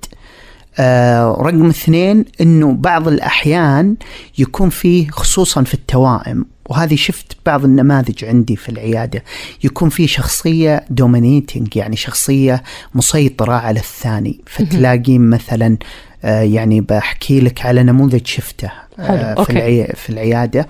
آه، 0.78 1.38
رقم 1.40 1.66
اثنين 1.68 2.24
إنه 2.40 2.72
بعض 2.72 3.08
الأحيان 3.08 3.96
يكون 4.38 4.70
فيه 4.70 5.10
خصوصا 5.10 5.62
في 5.62 5.74
التوائم 5.74 6.44
وهذه 6.68 6.94
شفت 6.96 7.36
بعض 7.46 7.64
النماذج 7.64 8.24
عندي 8.24 8.56
في 8.56 8.68
العيادة 8.68 9.24
يكون 9.64 9.88
في 9.88 10.06
شخصية 10.06 10.84
دومينيتنج 10.90 11.76
يعني 11.76 11.96
شخصية 11.96 12.62
مسيطرة 12.94 13.52
على 13.52 13.80
الثاني. 13.80 14.40
فتلاقي 14.46 15.18
مثلا 15.18 15.76
آه، 16.24 16.40
يعني 16.42 16.80
بحكي 16.80 17.40
لك 17.40 17.66
على 17.66 17.82
نموذج 17.82 18.26
شفته 18.26 18.70
آه، 18.98 19.44
في. 19.44 19.50
العي- 19.52 19.92
في 19.96 20.10
العيادة. 20.10 20.68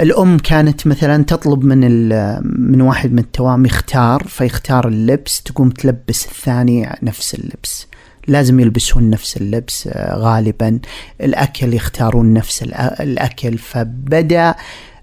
الأم 0.00 0.38
كانت 0.38 0.86
مثلا 0.86 1.24
تطلب 1.24 1.64
من 1.64 1.80
ال- 1.84 2.40
من 2.70 2.80
واحد 2.80 3.12
من 3.12 3.18
التوام 3.18 3.66
يختار 3.66 4.22
فيختار 4.28 4.88
اللبس 4.88 5.42
تقوم 5.42 5.70
تلبس 5.70 6.26
الثاني 6.26 6.98
نفس 7.02 7.34
اللبس. 7.34 7.86
لازم 8.28 8.60
يلبسون 8.60 9.10
نفس 9.10 9.36
اللبس 9.36 9.88
آه، 9.92 10.16
غالبا 10.16 10.78
الأكل 11.20 11.74
يختارون 11.74 12.32
نفس 12.32 12.64
الأ- 12.64 13.00
الأكل. 13.00 13.58
فبدأ 13.58 14.54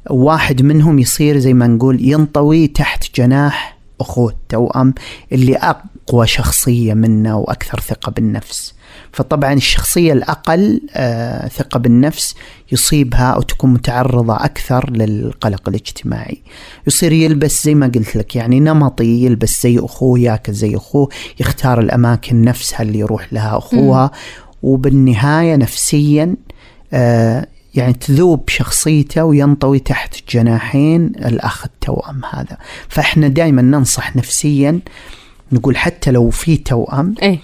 واحد 0.09 0.61
منهم 0.61 0.99
يصير 0.99 1.37
زي 1.39 1.53
ما 1.53 1.67
نقول 1.67 1.97
ينطوي 2.09 2.67
تحت 2.67 3.15
جناح 3.15 3.77
اخوه 4.01 4.31
التوأم 4.31 4.93
اللي 5.31 5.55
أقوى 5.55 6.27
شخصية 6.27 6.93
منه 6.93 7.37
وأكثر 7.37 7.79
ثقة 7.79 8.11
بالنفس. 8.11 8.73
فطبعا 9.13 9.53
الشخصية 9.53 10.13
الأقل 10.13 10.81
آه، 10.93 11.47
ثقة 11.47 11.79
بالنفس 11.79 12.35
يصيبها 12.71 13.31
أو 13.31 13.41
تكون 13.41 13.73
متعرضة 13.73 14.35
أكثر 14.35 14.89
للقلق 14.89 15.69
الاجتماعي. 15.69 16.41
يصير 16.87 17.11
يلبس 17.11 17.63
زي 17.63 17.75
ما 17.75 17.91
قلت 17.95 18.15
لك 18.15 18.35
يعني 18.35 18.59
نمطي 18.59 19.25
يلبس 19.25 19.63
زي 19.63 19.79
أخوه 19.79 20.19
ياكل 20.19 20.53
زي 20.53 20.75
أخوه 20.75 21.09
يختار 21.39 21.79
الأماكن 21.79 22.41
نفسها 22.41 22.81
اللي 22.81 22.99
يروح 22.99 23.33
لها 23.33 23.57
أخوها. 23.57 24.11
وبالنهاية 24.63 25.55
نفسيا 25.55 26.35
آه، 26.93 27.47
يعني 27.75 27.93
تذوب 27.93 28.49
شخصيته 28.49 29.23
وينطوي 29.23 29.79
تحت 29.79 30.15
جناحين 30.29 31.05
الأخ 31.05 31.65
التوأم 31.65 32.21
هذا. 32.31 32.57
فإحنا 32.89 33.27
دائما 33.27 33.61
ننصح 33.61 34.15
نفسيا 34.15 34.79
نقول 35.51 35.77
حتى 35.77 36.11
لو 36.11 36.29
في 36.29 36.57
توأم 36.57 37.15
إيه. 37.21 37.39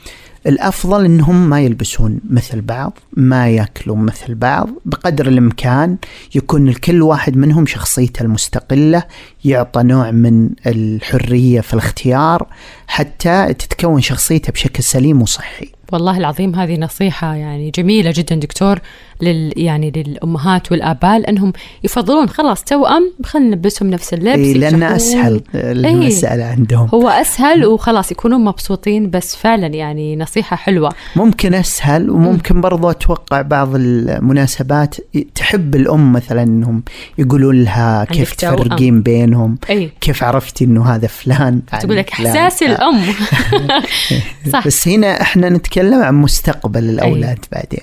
الأفضل 0.48 1.06
إنهم 1.06 1.50
ما 1.50 1.62
يلبسون 1.62 2.20
مثل 2.30 2.62
بعض 2.62 2.98
ما 3.14 3.50
يأكلون 3.50 4.00
مثل 4.00 4.36
بعض 4.36 4.70
بقدر 4.86 5.28
الإمكان 5.28 5.98
يكون 6.36 6.68
الكل 6.68 7.02
واحد 7.02 7.38
منهم 7.38 7.66
شخصيته 7.66 8.24
المستقلة 8.24 9.04
يعطى 9.46 9.84
نوع 9.84 10.12
من 10.12 10.50
الحرية 10.68 11.62
في 11.62 11.74
الاختيار 11.74 12.48
حتى 12.88 13.54
تتكون 13.54 14.02
شخصيته 14.02 14.52
بشكل 14.52 14.84
سليم 14.84 15.22
وصحي. 15.22 15.72
والله 15.92 16.18
العظيم 16.18 16.56
هذه 16.56 16.78
نصيحة 16.78 17.36
يعني 17.36 17.72
جميلة 17.72 18.14
جدا 18.16 18.36
دكتور. 18.36 18.80
لل 19.22 19.54
يعني 19.58 19.92
للأمهات 19.96 20.72
والآباء 20.72 21.20
لأنهم 21.20 21.54
يفضلون 21.84 22.30
خلاص 22.30 22.64
توأم 22.64 23.12
خلينا 23.24 23.50
نلبسهم 23.50 23.90
نفس 23.90 24.14
اللبس 24.14 24.38
إيه 24.38 24.54
لأن. 24.54 24.84
أسهل 24.84 25.42
المسألة 25.56 26.44
عندهم. 26.46 26.90
هو 26.94 27.10
أسهل 27.10 27.66
وخلاص 27.66 28.12
يكونون 28.12 28.44
مبسوطين 28.44 29.10
بس 29.10 29.36
فعلا 29.36 29.68
يعني 29.68 30.16
نصيحة 30.16 30.56
حلوة. 30.56 30.92
ممكن 31.16 31.54
أسهل 31.54 32.10
وممكن 32.10 32.62
برضو 32.62 32.90
أتوقع 32.90 33.42
بعض 33.42 33.70
المناسبات 33.76 34.96
تحب 35.36 35.76
الأم 35.76 36.14
مثلا 36.14 36.44
إنهم 36.44 36.84
يقولون 37.18 37.64
لها 37.64 38.06
كيف. 38.06 38.34
تفرقين 38.34 39.02
بينهم 39.02 39.58
أي 39.70 39.92
كيف 40.02 40.24
عرفتي 40.24 40.66
إنه 40.66 40.86
هذا 40.86 41.08
فلان 41.08 41.62
تقول 41.82 41.98
لك 41.98 42.14
فلان؟ 42.14 42.38
إحساس 42.38 42.64
الأم. 42.64 43.02
صح. 44.54 44.68
بس 44.68 44.88
هنا 44.88 45.22
إحنا 45.22 45.50
نتكلم 45.50 46.02
عن 46.04 46.16
مستقبل 46.16 46.84
الأولاد 46.84 47.46
بعدين. 47.52 47.80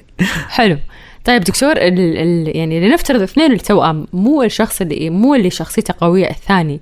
حلو. 0.49 0.79
طيب 1.25 1.45
دكتور 1.45 1.73
ال 1.73 1.99
ال 1.99 2.57
يعني 2.57 2.89
لنفترض 2.89 3.23
اثنين 3.23 3.53
التوأم 3.53 4.07
مو 4.13 4.43
الشخص 4.43 4.81
اللي 4.81 5.11
مو 5.11 5.35
اللي 5.35 5.51
شخصيته 5.51 5.95
قوية 6.01 6.31
الثاني 6.31 6.81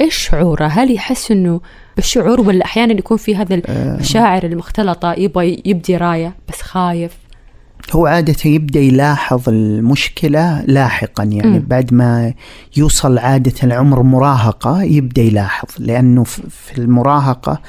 إيش 0.00 0.14
شعوره؟ 0.14 0.66
هل 0.66 0.94
يحس 0.94 1.30
إنه 1.30 1.60
بالشعور 1.96 2.40
ولا 2.40 2.64
أحيانا 2.64 2.92
يكون 2.92 3.16
في 3.16 3.36
هذا 3.36 3.54
المشاعر 3.68 4.44
المختلطة 4.44 5.12
يبغى 5.12 5.62
يبدي 5.64 5.96
راية 5.96 6.34
بس 6.48 6.62
خايف 6.62 7.12
هو 7.90 8.06
عادة 8.06 8.36
يبدأ 8.44 8.80
يلاحظ 8.80 9.48
المشكلة 9.48 10.62
لاحقا 10.66 11.24
يعني. 11.24 11.58
م. 11.58 11.64
بعد 11.68 11.94
ما 11.94 12.34
يوصل 12.76 13.18
عادة 13.18 13.52
العمر 13.64 14.02
مراهقة 14.02 14.82
يبدأ 14.82 15.22
يلاحظ 15.22 15.68
لأنه 15.78 16.24
في 16.24 16.42
في 16.50 16.78
المراهقة 16.78 17.60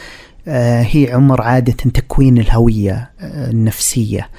آه، 0.47 0.81
هي 0.81 1.11
عمر 1.11 1.41
عادة 1.41 1.73
تكوين 1.73 2.38
الهوية 2.38 3.11
آه، 3.19 3.49
النفسية 3.49 4.29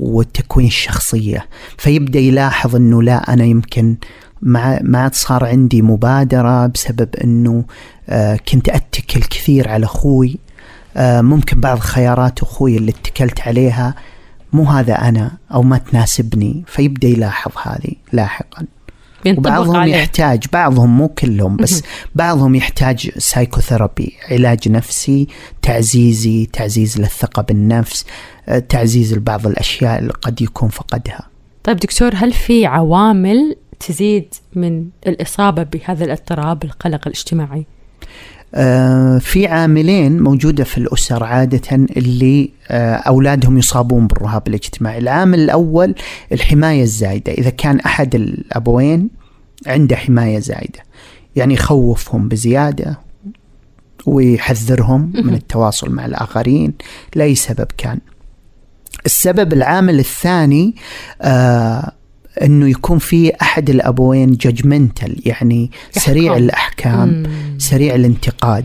والتكوين 0.00 0.66
الشخصية. 0.66 1.46
فيبدأ 1.78 2.18
يلاحظ 2.18 2.76
أنه 2.76 3.02
لا 3.02 3.32
أنا 3.32 3.44
يمكن 3.44 3.96
ما 4.42 4.80
ما 4.82 5.10
صار 5.12 5.44
عندي 5.44 5.82
مبادرة 5.82 6.66
بسبب 6.66 7.08
أنه 7.24 7.64
آه، 8.08 8.36
كنت 8.36 8.68
أتكل 8.68 9.20
كثير 9.20 9.68
على 9.68 9.86
أخوي. 9.86 10.38
آه، 10.96 11.20
ممكن 11.20 11.60
بعض 11.60 11.78
خيارات 11.78 12.42
أخوي 12.42 12.76
اللي 12.76 12.90
اتكلت 12.90 13.40
عليها 13.40 13.94
مو 14.52 14.64
هذا 14.64 14.94
أنا 14.94 15.30
أو 15.54 15.62
ما 15.62 15.78
تناسبني. 15.78 16.64
فيبدأ 16.66 17.08
يلاحظ 17.08 17.52
هذه 17.62 17.92
لاحقا. 18.12 18.66
وبعضهم 19.26 19.76
عليه. 19.76 19.96
يحتاج 19.96 20.44
بعضهم 20.52 20.96
مو 20.96 21.08
كلهم 21.08 21.56
بس 21.56 21.82
بعضهم 22.14 22.54
يحتاج 22.54 23.10
سايكوثيرابي 23.18 24.16
علاج 24.30 24.68
نفسي 24.68 25.28
تعزيزي 25.62 26.46
تعزيز 26.46 27.00
للثقة 27.00 27.42
بالنفس 27.42 28.06
آه، 28.48 28.58
تعزيز 28.58 29.14
لبعض 29.14 29.46
الأشياء 29.46 29.98
اللي 29.98 30.12
قد 30.12 30.42
يكون 30.42 30.68
فقدها. 30.68 31.26
طيب 31.64 31.76
دكتور 31.76 32.10
هل 32.14 32.32
في 32.32 32.66
عوامل 32.66 33.56
تزيد 33.80 34.34
من 34.54 34.86
الإصابة 35.06 35.62
بهذا 35.62 36.04
الاضطراب 36.04 36.64
القلق 36.64 37.00
الاجتماعي؟ 37.06 37.66
آه، 38.54 39.18
في 39.18 39.46
عاملين 39.46 40.22
موجودة 40.22 40.64
في 40.64 40.78
الأسر 40.78 41.24
عادة 41.24 41.86
اللي 41.96 42.50
آه، 42.68 42.94
أولادهم 42.94 43.58
يصابون 43.58 44.06
بالرهاب 44.06 44.48
الاجتماعي. 44.48 44.98
العامل 44.98 45.40
الأول 45.40 45.94
الحماية 46.32 46.82
الزايدة. 46.82 47.32
إذا 47.32 47.50
كان 47.50 47.80
أحد 47.80 48.14
الأبوين 48.14 49.08
عنده 49.66 49.96
حماية 49.96 50.38
زايدة 50.38 50.80
يعني 51.36 51.54
يخوفهم 51.54 52.28
بزيادة 52.28 52.98
ويحذرهم 54.06 55.12
من 55.14 55.34
التواصل 55.34 55.90
مع 55.90 56.06
الآخرين 56.06 56.74
لأي 57.14 57.34
سبب 57.34 57.66
كان. 57.78 57.98
السبب 59.06 59.52
العامل 59.52 59.98
الثاني 59.98 60.74
آه 61.22 61.92
إنه 62.42 62.68
يكون 62.68 62.98
في 62.98 63.32
أحد 63.42 63.70
الأبوين 63.70 64.32
ججمنتال 64.32 65.28
يعني 65.28 65.70
سريع 65.90 66.32
يحكم. 66.32 66.44
الأحكام 66.44 67.08
مم. 67.08 67.58
سريع 67.58 67.94
الانتقاد 67.94 68.64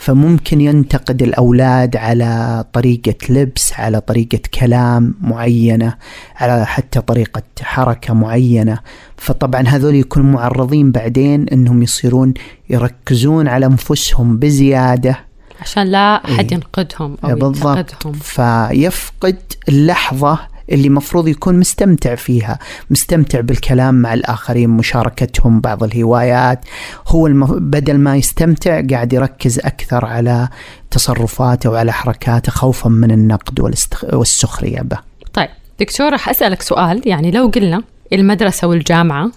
فممكن 0.00 0.60
ينتقد 0.60 1.22
الأولاد 1.22 1.96
على 1.96 2.64
طريقة 2.72 3.14
لبس 3.28 3.72
على 3.72 4.00
طريقة 4.00 4.40
كلام 4.54 5.14
معينة 5.20 5.94
على 6.36 6.66
حتى 6.66 7.00
طريقة 7.00 7.42
حركة 7.62 8.14
معينة 8.14 8.78
فطبعا 9.16 9.62
هذول 9.68 9.94
يكونوا 9.94 10.32
معرضين 10.32 10.92
بعدين 10.92 11.48
أنهم 11.48 11.82
يصيرون 11.82 12.34
يركزون 12.70 13.48
على 13.48 13.66
أنفسهم 13.66 14.36
بزيادة 14.36 15.18
عشان 15.60 15.82
لا 15.82 16.24
أحد 16.24 16.44
إيه. 16.44 16.54
ينقدهم 16.54 17.16
أو 17.24 17.34
بالضبط 17.34 17.76
ينتقدهم 17.76 18.12
فيفقد 18.12 19.38
اللحظة 19.68 20.38
اللي 20.70 20.88
مفروض 20.88 21.28
يكون 21.28 21.58
مستمتع 21.58 22.14
فيها 22.14 22.58
مستمتع 22.90 23.40
بالكلام 23.40 23.94
مع 23.94 24.14
الآخرين 24.14 24.70
مشاركتهم 24.70 25.60
بعض 25.60 25.84
الهوايات. 25.84 26.64
هو 27.08 27.26
المف... 27.26 27.50
بدل 27.52 27.98
ما 27.98 28.16
يستمتع 28.16 28.82
قاعد 28.90 29.12
يركز 29.12 29.58
أكثر 29.58 30.04
على 30.04 30.48
تصرفاته 30.90 31.70
وعلى 31.70 31.92
حركاته 31.92 32.52
خوفا 32.52 32.88
من 32.88 33.10
النقد 33.10 33.60
والاست... 33.60 33.94
والسخرية 34.12 34.80
به. 34.80 34.98
طيب 35.32 35.48
دكتور 35.80 36.12
راح 36.12 36.28
أسألك 36.28 36.62
سؤال. 36.62 37.02
يعني 37.08 37.30
لو 37.30 37.46
قلنا 37.46 37.82
المدرسة 38.12 38.68
والجامعة 38.68 39.30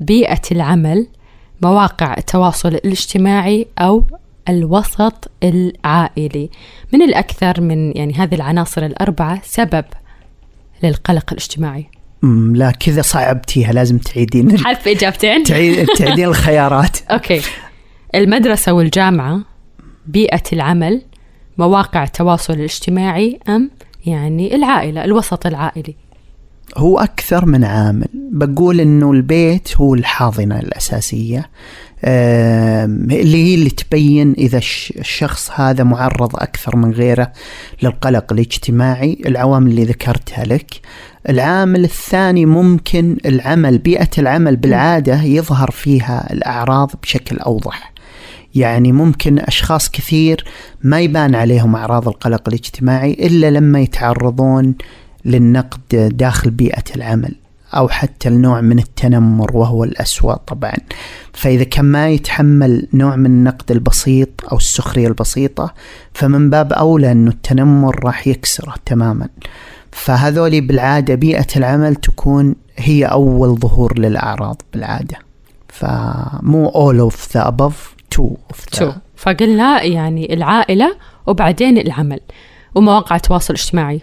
بيئة 0.00 0.42
العمل 0.52 1.06
مواقع 1.62 2.14
التواصل 2.18 2.68
الاجتماعي 2.68 3.66
أو 3.78 4.04
الوسط 4.48 5.30
العائلي 5.42 6.50
من 6.92 7.02
الأكثر 7.02 7.60
من 7.60 7.96
يعني 7.96 8.14
هذه 8.14 8.34
العناصر 8.34 8.84
الأربعة 8.84 9.40
سبب 9.44 9.84
للقلق 10.82 11.32
الاجتماعي. 11.32 11.86
لا 12.52 12.70
كذا 12.70 13.02
صعبتيها 13.02 13.72
لازم 13.72 13.98
تعيدين. 13.98 14.58
حرف 14.66 14.88
إجابتين؟ 14.88 15.42
تعيد- 15.42 15.86
تعيدين 15.96 16.24
الخيارات. 16.24 16.98
أوكي. 17.10 17.40
المدرسة 18.14 18.72
والجامعة 18.72 19.40
بيئة 20.06 20.42
العمل 20.52 21.02
مواقع 21.58 22.04
التواصل 22.04 22.52
الاجتماعي 22.52 23.38
أم 23.48 23.70
يعني 24.06 24.54
العائلة 24.54 25.04
الوسط 25.04 25.46
العائلي؟ 25.46 25.94
هو 26.76 26.98
أكثر 26.98 27.46
من 27.46 27.64
عامل. 27.64 28.08
بقول 28.32 28.80
أنه 28.80 29.12
البيت 29.12 29.76
هو 29.76 29.94
الحاضنة 29.94 30.58
الأساسية. 30.58 31.50
اللي 32.04 33.44
هي 33.44 33.54
اللي 33.54 33.70
تبين 33.70 34.32
إذا 34.38 34.58
الشخص 34.58 35.50
هذا 35.54 35.84
معرض 35.84 36.36
أكثر 36.36 36.76
من 36.76 36.90
غيره 36.92 37.32
للقلق 37.82 38.32
الاجتماعي 38.32 39.18
العوامل 39.26 39.70
اللي 39.70 39.84
ذكرتها 39.84 40.44
لك. 40.44 40.80
العامل 41.28 41.84
الثاني 41.84 42.46
ممكن 42.46 43.16
العمل 43.26 43.78
بيئة 43.78 44.10
العمل 44.18 44.56
بالعادة 44.56 45.22
يظهر 45.22 45.70
فيها 45.70 46.32
الأعراض 46.32 46.90
بشكل 47.02 47.38
أوضح. 47.38 47.92
يعني 48.54 48.92
ممكن 48.92 49.38
أشخاص 49.38 49.90
كثير 49.90 50.44
ما 50.82 51.00
يبان 51.00 51.34
عليهم 51.34 51.76
أعراض 51.76 52.08
القلق 52.08 52.48
الاجتماعي 52.48 53.12
إلا 53.12 53.50
لما 53.50 53.80
يتعرضون 53.80 54.74
للنقد 55.24 56.12
داخل 56.16 56.50
بيئة 56.50 56.84
العمل. 56.96 57.34
أو 57.74 57.88
حتى 57.88 58.28
النوع 58.28 58.60
من 58.60 58.78
التنمر 58.78 59.56
وهو 59.56 59.84
الأسوأ 59.84 60.34
طبعا. 60.34 60.74
فإذا 61.32 61.64
كان 61.64 61.84
ما 61.84 62.08
يتحمل 62.08 62.88
نوع 62.94 63.16
من 63.16 63.26
النقد 63.26 63.70
البسيط 63.70 64.28
أو 64.52 64.56
السخرية 64.56 65.08
البسيطة 65.08 65.74
فمن 66.14 66.50
باب 66.50 66.72
أولى 66.72 67.12
أنه 67.12 67.30
التنمر 67.30 68.04
راح 68.04 68.26
يكسره 68.26 68.74
تماما. 68.86 69.28
فهذولي 69.92 70.60
بالعادة 70.60 71.14
بيئة 71.14 71.46
العمل 71.56 71.94
تكون 71.94 72.54
هي 72.76 73.04
أول 73.04 73.58
ظهور 73.58 73.98
للأعراض 73.98 74.62
بالعادة. 74.72 75.18
فمو 75.68 76.70
all 76.70 77.12
of 77.12 77.16
the 77.16 77.40
above 77.46 77.94
two 78.14 78.36
of 78.52 78.56
the 78.56 78.78
two. 78.78 78.92
فقلنا 79.16 79.82
يعني 79.82 80.34
العائلة 80.34 80.96
وبعدين 81.26 81.78
العمل 81.78 82.20
ومواقع 82.74 83.16
التواصل 83.16 83.54
الاجتماعي. 83.54 84.00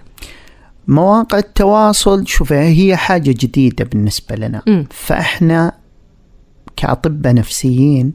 مواقع 0.88 1.38
التواصل 1.38 2.28
شوف 2.28 2.54
هي 2.54 2.95
حاجة 2.95 3.32
جديدة 3.32 3.86
بالنسبة 3.86 4.36
لنا 4.36 4.62
م. 4.67 4.84
فإحنا 4.91 5.71
كأطباء 6.76 7.34
نفسيين 7.34 8.13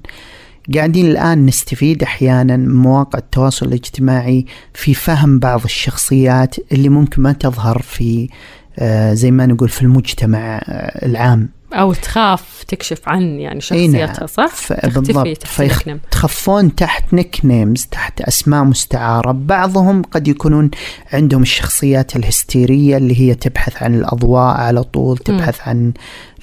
قاعدين 0.75 1.07
الآن 1.07 1.47
نستفيد 1.47 2.03
أحيانا 2.03 2.57
من 2.57 2.75
مواقع 2.75 3.19
التواصل 3.19 3.67
الاجتماعي 3.67 4.47
في 4.75 4.95
فهم 4.95 5.39
بعض 5.39 5.65
الشخصيات 5.65 6.57
اللي 6.73 6.89
ممكن 6.89 7.23
ما 7.23 7.33
تظهر 7.33 7.83
في 7.83 8.29
آه، 8.79 9.15
زي 9.15 9.31
ما 9.31 9.47
نقول 9.47 9.69
في 9.69 9.83
المجتمع 9.83 10.39
آه، 10.39 11.07
العام 11.07 11.49
أو 11.73 11.93
تخاف 11.93 12.65
تكشف 12.69 13.01
عن 13.07 13.41
يعني 13.41 13.61
شخصيتها 13.61 14.07
نعم. 14.07 14.27
صح؟ 14.27 14.73
بالضبط 14.85 15.47
تخفون 16.11 16.75
تحت 16.75 17.15
نيك 17.15 17.41
نيمز 17.45 17.87
تحت 17.87 18.21
أسماء 18.21 18.65
مستعارة 18.65 19.33
بعضهم 19.33 20.03
قد 20.03 20.29
يكونون 20.29 20.71
عندهم 21.13 21.43
الشخصيات 21.43 22.17
الهستيرية 22.17 22.97
اللي 22.97 23.21
هي 23.21 23.35
تبحث 23.35 23.83
عن 23.83 23.95
الأضواء 23.95 24.57
على 24.57 24.83
طول 24.83 25.19
تبحث 25.19 25.59
م. 25.59 25.63
عن 25.67 25.93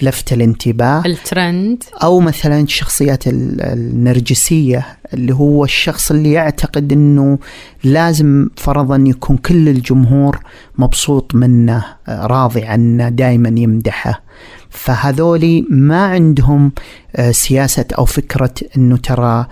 لفت 0.02 0.34
الانتباه 0.34 1.06
الترند 1.06 1.84
أو 2.04 2.20
مثلا 2.20 2.62
الشخصيات 2.62 3.24
النرجسية 3.28 4.86
اللي 5.14 5.34
هو 5.34 5.64
الشخص 5.64 6.12
اللي 6.12 6.32
يعتقد 6.32 6.92
إنه 6.92 7.40
لازم 7.84 8.50
فرضا 8.56 9.04
يكون 9.08 9.38
كل 9.38 9.70
الجمهور 9.70 10.40
مبسوط 10.78 11.36
منه 11.36 11.86
راضي 12.10 12.64
عنه 12.66 13.10
دائما 13.10 13.50
يمدحه 13.60 14.22
فهذولي 14.70 15.66
ما 15.70 16.06
عندهم 16.06 16.72
آه، 17.16 17.32
سياسة 17.32 17.86
أو 17.98 18.06
فكرة 18.06 18.54
أنه 18.78 18.98
ترى 18.98 19.48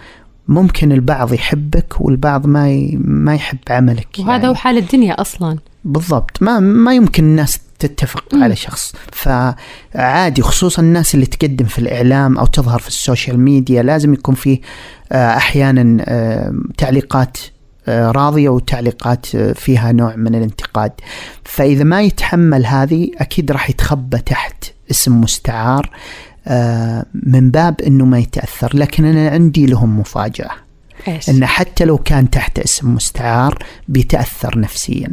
ممكن 0.47 0.91
البعض 0.91 1.33
يحبك 1.33 2.01
والبعض 2.01 2.47
ما 2.47 2.89
ما 2.99 3.35
يحب 3.35 3.57
عملك 3.69 4.07
وهذا 4.19 4.31
يعني. 4.31 4.47
هو 4.47 4.55
حال 4.55 4.77
الدنيا 4.77 5.21
أصلا. 5.21 5.57
بالضبط. 5.83 6.43
ما 6.43 6.59
ما 6.59 6.93
يمكن 6.93 7.23
الناس 7.23 7.59
تتفق 7.79 8.33
م. 8.33 8.43
على 8.43 8.55
شخص. 8.55 8.93
فعادي 9.11 10.41
خصوصا 10.41 10.81
الناس 10.81 11.15
اللي 11.15 11.25
تقدم 11.25 11.65
في 11.65 11.79
الإعلام 11.79 12.37
أو 12.37 12.45
تظهر 12.45 12.79
في 12.79 12.87
السوشيال 12.87 13.39
ميديا 13.39 13.83
لازم 13.83 14.13
يكون 14.13 14.35
فيه 14.35 14.61
آه، 15.11 15.37
أحيانا 15.37 16.05
آه، 16.07 16.53
تعليقات 16.77 17.37
راضية 17.87 18.49
وتعليقات 18.49 19.25
فيها 19.35 19.91
نوع 19.91 20.15
من 20.15 20.35
الانتقاد. 20.35 20.91
فإذا 21.43 21.83
ما 21.83 22.01
يتحمل 22.01 22.65
هذه 22.65 23.11
أكيد 23.17 23.51
راح 23.51 23.69
يتخبى 23.69 24.17
تحت. 24.17 24.74
اسم 24.91 25.21
مستعار 25.21 25.89
آه، 26.47 27.05
من 27.13 27.51
باب 27.51 27.81
إنه 27.81 28.05
ما 28.05 28.19
يتأثر 28.19 28.77
لكن 28.77 29.05
أنا 29.05 29.29
عندي 29.29 29.65
لهم 29.65 29.99
مفاجأة. 29.99 30.51
إيش؟ 31.07 31.29
إنه 31.29 31.45
حتى 31.45 31.85
لو 31.85 31.97
كان 31.97 32.29
تحت 32.29 32.59
اسم 32.59 32.95
مستعار 32.95 33.63
بيتأثر 33.87 34.59
نفسيا. 34.59 35.09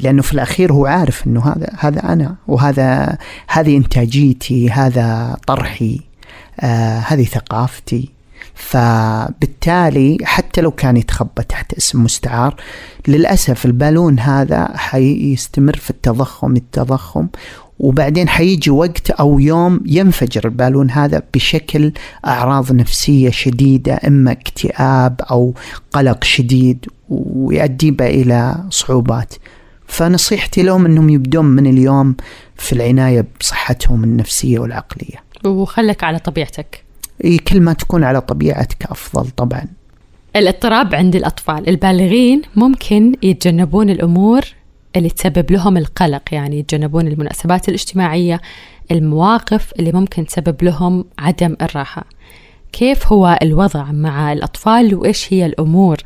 لأنه 0.00 0.22
في 0.22 0.32
الأخير 0.32 0.72
هو 0.72 0.86
عارف 0.86 1.26
إنه 1.26 1.40
هذا 1.40 1.68
هذا 1.78 2.12
أنا 2.12 2.34
وهذا 2.48 3.18
هذه 3.48 3.76
إنتاجيتي 3.76 4.70
هذا 4.70 5.36
طرحي 5.46 6.00
آه 6.60 6.98
هذه 6.98 7.24
ثقافتي. 7.24 8.14
فبالتالي 8.54 10.18
حتى 10.24 10.60
لو 10.60 10.70
كان 10.70 10.96
يتخبى 10.96 11.42
تحت 11.48 11.74
اسم 11.74 12.04
مستعار 12.04 12.56
للأسف 13.08 13.64
البالون 13.64 14.18
هذا 14.18 14.76
حيستمر 14.76 15.76
في 15.76 15.90
التضخم 15.90 16.56
التضخم 16.56 17.28
وبعدين 17.78 18.28
حيجي 18.28 18.70
وقت 18.70 19.10
أو 19.10 19.38
يوم 19.38 19.80
ينفجر 19.86 20.44
البالون 20.44 20.90
هذا 20.90 21.22
بشكل 21.34 21.92
أعراض 22.26 22.72
نفسية 22.72 23.30
شديدة 23.30 24.00
إما 24.06 24.32
اكتئاب 24.32 25.20
أو 25.30 25.54
قلق 25.92 26.24
شديد 26.24 26.86
ويؤدي 27.08 27.96
إلى 28.00 28.64
صعوبات. 28.70 29.34
فنصيحتي 29.86 30.62
لهم 30.62 30.86
أنهم 30.86 31.08
يبدون 31.10 31.44
من 31.44 31.66
اليوم 31.66 32.16
في 32.56 32.72
العناية 32.72 33.26
بصحتهم 33.40 34.04
النفسية 34.04 34.58
والعقلية. 34.58 35.24
وخلك 35.44 36.04
على 36.04 36.18
طبيعتك. 36.18 36.84
كل 37.48 37.60
ما 37.60 37.72
تكون 37.72 38.04
على 38.04 38.20
طبيعتك 38.20 38.86
أفضل 38.86 39.30
طبعا. 39.30 39.64
الاضطراب 40.36 40.94
عند 40.94 41.16
الأطفال. 41.16 41.68
البالغين 41.68 42.42
ممكن 42.56 43.14
يتجنبون 43.22 43.90
الأمور 43.90 44.42
اللي 44.96 45.10
تسبب 45.10 45.52
لهم 45.52 45.76
القلق 45.76 46.22
يعني 46.32 46.58
يتجنبون 46.58 47.06
المناسبات 47.08 47.68
الاجتماعية 47.68 48.40
المواقف 48.90 49.72
اللي 49.78 49.92
ممكن 49.92 50.26
تسبب 50.26 50.64
لهم 50.64 51.04
عدم 51.18 51.56
الراحة. 51.62 52.04
كيف 52.72 53.12
هو 53.12 53.38
الوضع 53.42 53.92
مع 53.92 54.32
الأطفال؟ 54.32 54.94
وإيش 54.94 55.32
هي 55.32 55.46
الأمور 55.46 55.96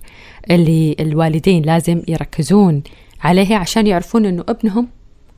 اللي 0.51 0.97
الوالدين 1.01 1.63
لازم 1.63 2.03
يركزون 2.09 2.83
عليها 3.21 3.57
عشان 3.57 3.87
يعرفون 3.87 4.27
أنه 4.27 4.45
ابنهم 4.49 4.89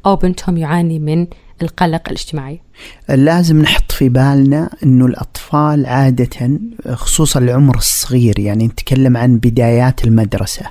أو 0.06 0.16
بنتهم 0.16 0.56
يعاني 0.56 0.98
من 0.98 1.26
القلق 1.62 2.02
الاجتماعي؟ 2.06 2.60
لازم 3.08 3.62
نحط 3.62 3.92
في 3.92 4.08
بالنا 4.08 4.70
أنه 4.84 5.06
الأطفال 5.06 5.86
عادة 5.86 6.60
خصوصا 6.92 7.40
العمر 7.40 7.76
الصغير 7.76 8.38
يعني 8.38 8.66
نتكلم 8.66 9.16
عن 9.16 9.38
بدايات 9.38 10.04
المدرسة. 10.04 10.66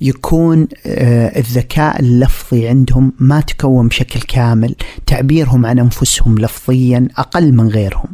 يكون 0.00 0.68
آه، 0.86 1.38
الذكاء 1.38 2.00
اللفظي 2.00 2.68
عندهم 2.68 3.12
ما 3.18 3.40
تكون 3.40 3.88
بشكل 3.88 4.20
كامل 4.20 4.74
تعبيرهم 5.06 5.66
عن 5.66 5.78
أنفسهم 5.78 6.38
لفظيا 6.38 7.08
أقل 7.16 7.52
من 7.52 7.68
غيرهم. 7.68 8.08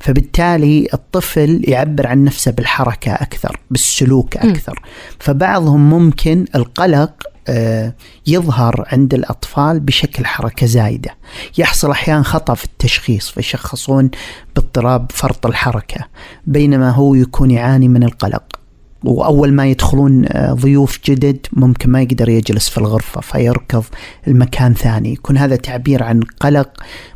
فبالتالي 0.00 0.88
الطفل 0.94 1.62
يعبر 1.64 2.06
عن 2.06 2.24
نفسه 2.24 2.50
بالحركة 2.50 3.12
أكثر 3.12 3.60
بالسلوك 3.70 4.36
أكثر. 4.36 4.82
فبعضهم 5.18 5.90
ممكن 5.90 6.44
القلق 6.54 7.12
آه، 7.50 7.94
يظهر 8.26 8.84
عند 8.92 9.14
الأطفال 9.14 9.80
بشكل 9.80 10.26
حركة 10.26 10.66
زايدة. 10.66 11.10
يحصل 11.58 11.90
أحيانا 11.90 12.22
خطأ 12.22 12.54
في 12.54 12.64
التشخيص 12.64 13.30
فيشخصون 13.30 14.10
باضطراب 14.56 15.06
فرط 15.14 15.46
الحركة 15.46 16.04
بينما 16.46 16.90
هو 16.90 17.14
يكون 17.14 17.50
يعاني 17.50 17.88
من 17.88 18.02
القلق. 18.02 18.57
وأول 19.04 19.52
ما 19.52 19.66
يدخلون 19.66 20.24
آه، 20.28 20.52
ضيوف 20.52 20.98
جدد 21.04 21.46
ممكن 21.52 21.90
ما 21.90 22.02
يقدر 22.02 22.28
يجلس 22.28 22.68
في 22.68 22.78
الغرفة 22.78 23.20
فيركض 23.20 23.84
المكان 24.28 24.74
ثاني. 24.74 25.12
يكون 25.12 25.38
هذا 25.38 25.56
تعبير 25.56 26.02
عن 26.02 26.20
قلق 26.40 26.70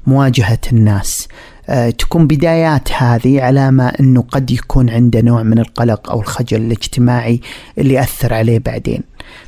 مواجهة 0.06 0.58
الناس. 0.72 1.28
آه، 1.68 1.90
تكون 1.90 2.26
بدايات 2.26 2.92
هذه 2.92 3.42
علامة 3.42 3.88
أنه 3.88 4.22
قد 4.22 4.50
يكون 4.50 4.90
عنده 4.90 5.20
نوع 5.20 5.42
من 5.42 5.58
القلق 5.58 6.10
أو 6.10 6.20
الخجل 6.20 6.60
الاجتماعي 6.60 7.40
اللي 7.78 8.00
أثر 8.00 8.34
عليه 8.34 8.58
بعدين. 8.58 9.02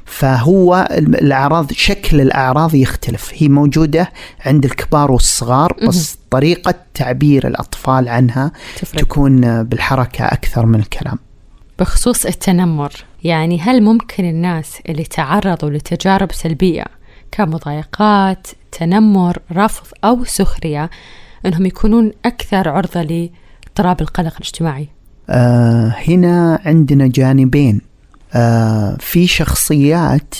فهو 0.04 0.88
الأعراض 0.92 1.72
شكل 1.72 2.20
الأعراض 2.20 2.74
يختلف. 2.74 3.32
هي 3.34 3.48
موجودة 3.48 4.12
عند 4.46 4.64
الكبار 4.64 5.12
والصغار 5.12 5.76
بس 5.88 6.18
طريقة 6.30 6.74
تعبير 6.94 7.46
الأطفال 7.46 8.08
عنها 8.08 8.52
تفرق. 8.76 9.00
تكون 9.00 9.62
بالحركة 9.62 10.24
أكثر 10.24 10.66
من 10.66 10.80
الكلام. 10.80 11.18
بخصوص 11.78 12.26
التنمر. 12.26 12.92
يعني 13.24 13.60
هل 13.60 13.82
ممكن 13.82 14.24
الناس 14.24 14.78
اللي 14.88 15.04
تعرضوا 15.04 15.70
لتجارب 15.70 16.32
سلبية 16.32 16.84
كمضايقات 17.32 18.46
تنمر 18.72 19.38
رفض 19.52 19.86
أو 20.04 20.24
سخرية 20.24 20.90
أنهم 21.46 21.66
يكونون 21.66 22.12
أكثر 22.24 22.68
عرضة 22.68 23.02
لاضطراب 23.02 24.00
القلق 24.00 24.34
الاجتماعي؟ 24.34 24.88
آه 25.30 25.94
هنا 26.08 26.60
عندنا 26.64 27.06
جانبين. 27.06 27.80
آه 28.34 28.96
في 29.00 29.26
شخصيات 29.26 30.34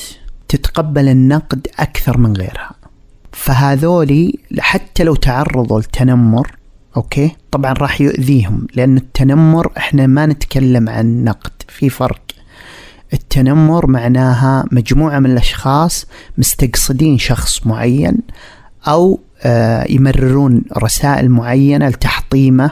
تتقبل 0.49 1.09
النقد 1.09 1.67
أكثر 1.79 2.19
من 2.19 2.37
غيرها. 2.37 2.75
فهذولي 3.33 4.39
حتى 4.59 5.05
لو 5.05 5.15
تعرضوا 5.15 5.79
للتنمر 5.79 6.57
أوكي؟ 6.97 7.37
طبعا 7.51 7.73
راح 7.73 8.01
يؤذيهم 8.01 8.67
لأن 8.75 8.97
التنمر 8.97 9.73
إحنا 9.77 10.07
ما 10.07 10.27
نتكلم 10.27 10.89
عن 10.89 11.25
نقد 11.25 11.53
في 11.69 11.89
فرق. 11.91 12.21
التنمر 13.13 13.87
معناها 13.87 14.65
مجموعة 14.73 15.19
من 15.19 15.31
الأشخاص 15.31 16.07
مستقصدين 16.39 17.19
شخص 17.19 17.67
معين 17.67 18.19
أو 18.89 19.21
آه 19.43 19.87
يمررون 19.91 20.63
رسائل 20.79 21.31
معينة 21.31 21.89
لتحطيمه. 21.89 22.71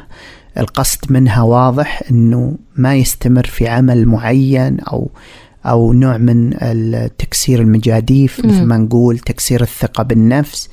القصد 0.58 1.12
منها 1.12 1.42
واضح 1.42 2.02
أنه 2.10 2.56
ما 2.76 2.94
يستمر 2.94 3.46
في 3.46 3.68
عمل 3.68 4.06
معين 4.06 4.80
أو 4.80 5.10
أو 5.66 5.92
نوع 5.92 6.16
من 6.16 6.50
تكسير 7.18 7.60
المجاديف 7.60 8.40
مثل 8.44 8.64
ما 8.64 8.76
نقول 8.76 9.18
تكسير 9.18 9.62
الثقة 9.62 10.02
بالنفس 10.02 10.68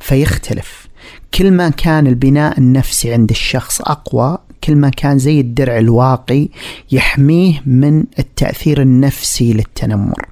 فيختلف. 0.00 0.89
كل 1.34 1.50
ما 1.50 1.68
كان 1.68 2.06
البناء 2.06 2.58
النفسي 2.58 3.12
عند 3.12 3.30
الشخص 3.30 3.80
أقوى 3.80 4.38
كل 4.64 4.76
ما 4.76 4.88
كان 4.88 5.18
زي 5.18 5.40
الدرع 5.40 5.78
الواقي 5.78 6.48
يحميه 6.92 7.62
من 7.66 8.04
التأثير 8.18 8.82
النفسي 8.82 9.52
للتنمر. 9.52 10.28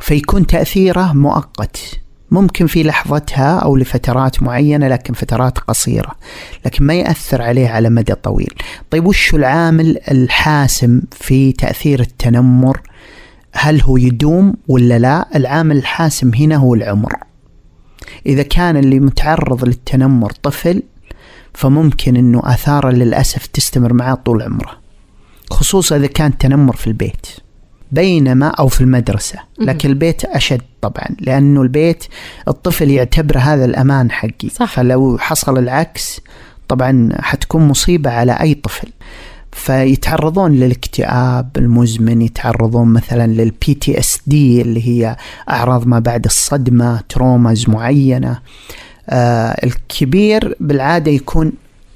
فيكون 0.00 0.46
تأثيره 0.46 1.12
مؤقت 1.12 1.78
ممكن 2.30 2.66
في 2.66 2.82
لحظتها 2.82 3.58
أو 3.58 3.76
لفترات 3.76 4.42
معينة 4.42 4.88
لكن 4.88 5.14
فترات 5.14 5.58
قصيرة 5.58 6.12
لكن 6.66 6.84
ما 6.84 6.94
يأثر 6.94 7.42
عليه 7.42 7.68
على 7.68 7.90
مدى 7.90 8.14
طويل. 8.14 8.54
طيب 8.90 9.06
وش 9.06 9.34
العامل 9.34 9.98
الحاسم 10.10 11.02
في 11.12 11.52
تأثير 11.52 12.00
التنمر؟ 12.00 12.80
هل 13.52 13.80
هو 13.80 13.96
يدوم 13.96 14.54
ولا 14.68 14.98
لا؟ 14.98 15.36
العامل 15.36 15.76
الحاسم 15.76 16.34
هنا 16.34 16.56
هو 16.56 16.74
العمر. 16.74 17.12
إذا 18.26 18.42
كان 18.42 18.76
اللي 18.76 19.00
متعرض 19.00 19.64
للتنمر 19.64 20.30
طفل 20.30 20.82
فممكن 21.54 22.16
أنه 22.16 22.42
آثاره 22.44 22.90
للأسف 22.90 23.46
تستمر 23.46 23.92
معاه 23.92 24.14
طول 24.14 24.42
عمره 24.42 24.70
خصوصا 25.50 25.96
إذا 25.96 26.06
كان 26.06 26.38
تنمر 26.38 26.76
في 26.76 26.86
البيت 26.86 27.26
بينما 27.92 28.46
أو 28.48 28.68
في 28.68 28.80
المدرسة. 28.80 29.38
لكن 29.58 29.88
البيت 29.88 30.24
أشد 30.24 30.62
طبعا 30.80 31.06
لأنه 31.20 31.62
البيت 31.62 32.04
الطفل 32.48 32.90
يعتبر 32.90 33.38
هذا 33.38 33.64
الأمان 33.64 34.10
حقي. 34.10 34.48
صح. 34.52 34.72
فلو 34.72 35.18
حصل 35.18 35.58
العكس 35.58 36.20
طبعا 36.68 37.08
حتكون 37.20 37.68
مصيبة 37.68 38.10
على 38.10 38.32
أي 38.32 38.54
طفل. 38.54 38.88
فيتعرضون 39.54 40.52
للاكتئاب 40.52 41.48
المزمن 41.56 42.22
يتعرضون 42.22 42.88
مثلا 42.88 43.26
لل 43.26 43.74
PTSD 43.74 44.62
اللي 44.62 44.88
هي 44.88 45.16
أعراض 45.50 45.86
ما 45.86 45.98
بعد 45.98 46.24
الصدمة 46.24 47.00
traumas 47.08 47.68
معينة. 47.68 48.38
آه 49.08 49.66
الكبير 49.66 50.56
بالعادة 50.60 51.10
يكون 51.10 51.52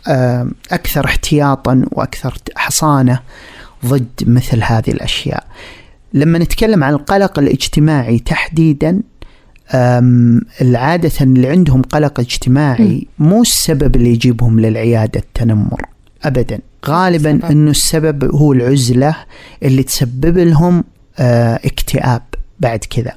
آه 0.08 0.48
أكثر 0.72 1.04
احتياطا 1.04 1.84
وأكثر 1.92 2.34
حصانة 2.56 3.20
ضد 3.86 4.08
مثل 4.26 4.62
هذه 4.62 4.90
الأشياء. 4.90 5.46
لما 6.14 6.38
نتكلم 6.38 6.84
عن 6.84 6.92
القلق 6.92 7.38
الاجتماعي 7.38 8.18
تحديدا 8.18 9.00
العادة 10.60 11.12
اللي 11.20 11.48
عندهم 11.48 11.82
قلق 11.82 12.20
اجتماعي 12.20 13.06
مو 13.18 13.42
السبب 13.42 13.96
اللي 13.96 14.10
يجيبهم 14.12 14.60
للعيادة 14.60 15.20
التنمر 15.20 15.82
أبدا. 16.24 16.58
غالبا 16.86 17.30
السبب. 17.30 17.50
إنه 17.50 17.70
السبب 17.70 18.34
هو 18.34 18.52
العزلة 18.52 19.16
اللي 19.62 19.82
تسبب 19.82 20.38
لهم 20.38 20.84
آه 21.18 21.60
اكتئاب 21.64 22.22
بعد 22.60 22.78
كذا. 22.78 23.12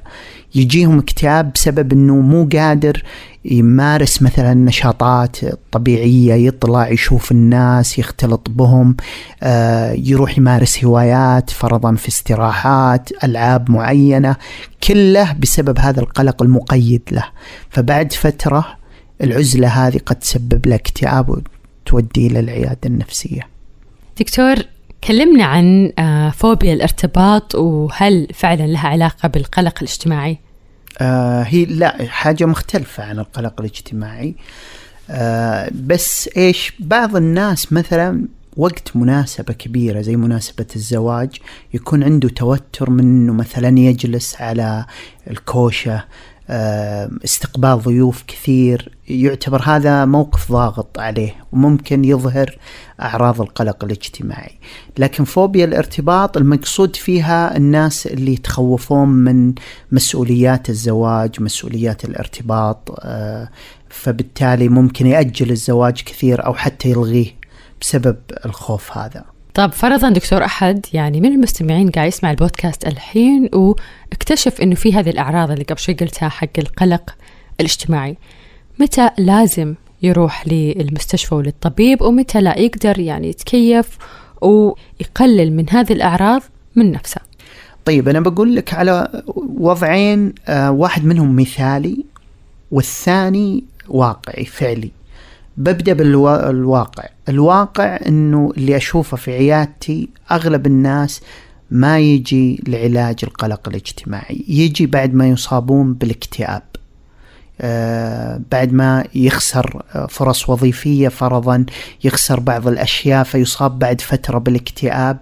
يجيهم 0.54 0.98
اكتئاب 0.98 1.52
بسبب 1.52 1.92
إنه 1.92 2.14
مو 2.14 2.48
قادر 2.52 3.04
يمارس 3.44 4.22
مثلا 4.22 4.54
نشاطات 4.54 5.36
طبيعية 5.72 6.34
يطلع 6.34 6.88
يشوف 6.88 7.32
الناس 7.32 7.98
يختلط 7.98 8.50
بهم 8.50 8.96
آه 9.42 9.92
يروح 9.92 10.38
يمارس 10.38 10.84
هوايات 10.84 11.50
فرضا 11.50 11.94
في 11.94 12.08
استراحات 12.08 13.24
ألعاب 13.24 13.70
معينة 13.70 14.36
كله 14.84 15.32
بسبب 15.32 15.78
هذا 15.78 16.00
القلق 16.00 16.42
المقيد 16.42 17.02
له. 17.12 17.24
فبعد 17.70 18.12
فترة 18.12 18.66
العزلة 19.22 19.68
هذه 19.68 20.00
قد 20.06 20.16
تسبب 20.16 20.66
له 20.66 20.74
اكتئاب 20.74 21.42
وتوديه 21.86 22.28
للعيادة 22.28 22.78
النفسية. 22.86 23.51
دكتور 24.18 24.54
كلمنا 25.04 25.44
عن 25.44 25.92
آه، 25.98 26.30
فوبيا 26.30 26.72
الارتباط 26.72 27.54
وهل 27.54 28.28
فعلا 28.34 28.66
لها 28.66 28.88
علاقة 28.88 29.28
بالقلق 29.28 29.74
الاجتماعي؟ 29.82 30.38
آه 31.00 31.42
هي 31.42 31.64
لا 31.64 32.06
حاجة 32.08 32.44
مختلفة 32.44 33.04
عن 33.04 33.18
القلق 33.18 33.60
الاجتماعي 33.60 34.34
آه 35.10 35.70
بس 35.74 36.30
إيش 36.36 36.72
بعض 36.78 37.16
الناس 37.16 37.72
مثلا 37.72 38.28
وقت 38.56 38.96
مناسبة 38.96 39.52
كبيرة 39.52 40.00
زي 40.00 40.16
مناسبة 40.16 40.66
الزواج 40.76 41.36
يكون 41.74 42.04
عنده 42.04 42.28
توتر 42.28 42.90
من 42.90 43.00
انه 43.00 43.32
مثلا 43.32 43.78
يجلس 43.78 44.40
على 44.40 44.86
الكوشة 45.30 46.04
استقبال 47.24 47.78
ضيوف 47.78 48.24
كثير. 48.26 48.96
يعتبر 49.08 49.62
هذا 49.62 50.04
موقف 50.04 50.52
ضاغط 50.52 50.98
عليه 50.98 51.34
وممكن 51.52 52.04
يظهر 52.04 52.58
أعراض 53.00 53.40
القلق 53.40 53.84
الاجتماعي. 53.84 54.58
لكن 54.98 55.24
فوبيا 55.24 55.64
الارتباط 55.64 56.36
المقصود 56.36 56.96
فيها 56.96 57.56
الناس 57.56 58.06
اللي 58.06 58.32
يتخوفون 58.32 59.08
من 59.08 59.54
مسؤوليات 59.92 60.70
الزواج 60.70 61.40
مسؤوليات 61.40 62.04
الارتباط 62.04 63.00
آه، 63.00 63.48
فبالتالي 63.88 64.68
ممكن 64.68 65.06
يأجل 65.06 65.50
الزواج 65.50 66.02
كثير 66.02 66.46
أو 66.46 66.54
حتى 66.54 66.90
يلغيه 66.90 67.34
بسبب 67.80 68.16
الخوف 68.46 68.96
هذا. 68.98 69.31
طب 69.54 69.72
فرضا 69.72 70.08
دكتور 70.10 70.44
أحد 70.44 70.86
يعني 70.92 71.20
من 71.20 71.32
المستمعين 71.32 71.90
قاعد 71.90 72.08
يسمع 72.08 72.30
البودكاست 72.30 72.86
الحين 72.86 73.48
واكتشف 73.52 74.60
إنه 74.60 74.74
في 74.74 74.94
هذه 74.94 75.10
الأعراض 75.10 75.50
اللي 75.50 75.64
قبل 75.64 75.78
شوي 75.78 75.94
قلتها 75.94 76.28
حق 76.28 76.58
القلق 76.58 77.14
الاجتماعي 77.60 78.16
متى 78.78 79.10
لازم 79.18 79.74
يروح 80.02 80.48
للمستشفى 80.48 81.34
وللطبيب 81.34 82.02
ومتى 82.02 82.40
لا 82.40 82.58
يقدر 82.58 82.98
يعني 82.98 83.28
يتكيف 83.28 83.98
ويقلل 84.40 85.52
من 85.52 85.70
هذه 85.70 85.92
الأعراض 85.92 86.42
من 86.76 86.92
نفسه؟ 86.92 87.20
طيب 87.84 88.08
أنا 88.08 88.20
بقول 88.20 88.56
لك 88.56 88.74
على 88.74 89.22
وضعين 89.58 90.34
آه 90.48 90.70
واحد 90.70 91.04
منهم 91.04 91.36
مثالي 91.36 92.04
والثاني 92.70 93.64
واقعي 93.88 94.44
فعلي. 94.44 94.90
ببدأ 95.56 95.92
بالواقع 95.92 97.08
الواقع 97.28 97.98
إنه 98.06 98.52
اللي 98.56 98.76
أشوفه 98.76 99.16
في 99.16 99.32
عيادتي 99.32 100.08
أغلب 100.30 100.66
الناس 100.66 101.20
ما 101.70 101.98
يجي 101.98 102.62
لعلاج 102.68 103.16
القلق 103.22 103.68
الاجتماعي 103.68 104.44
يجي 104.48 104.86
بعد 104.86 105.14
ما 105.14 105.28
يصابون 105.28 105.94
بالاكتئاب. 105.94 106.62
آه 107.60 108.40
بعد 108.52 108.72
ما 108.72 109.04
يخسر 109.14 109.82
فرص 110.08 110.48
وظيفية 110.48 111.08
فرضا 111.08 111.66
يخسر 112.04 112.40
بعض 112.40 112.68
الأشياء 112.68 113.24
فيصاب 113.24 113.78
بعد 113.78 114.00
فترة 114.00 114.38
بالاكتئاب. 114.38 115.18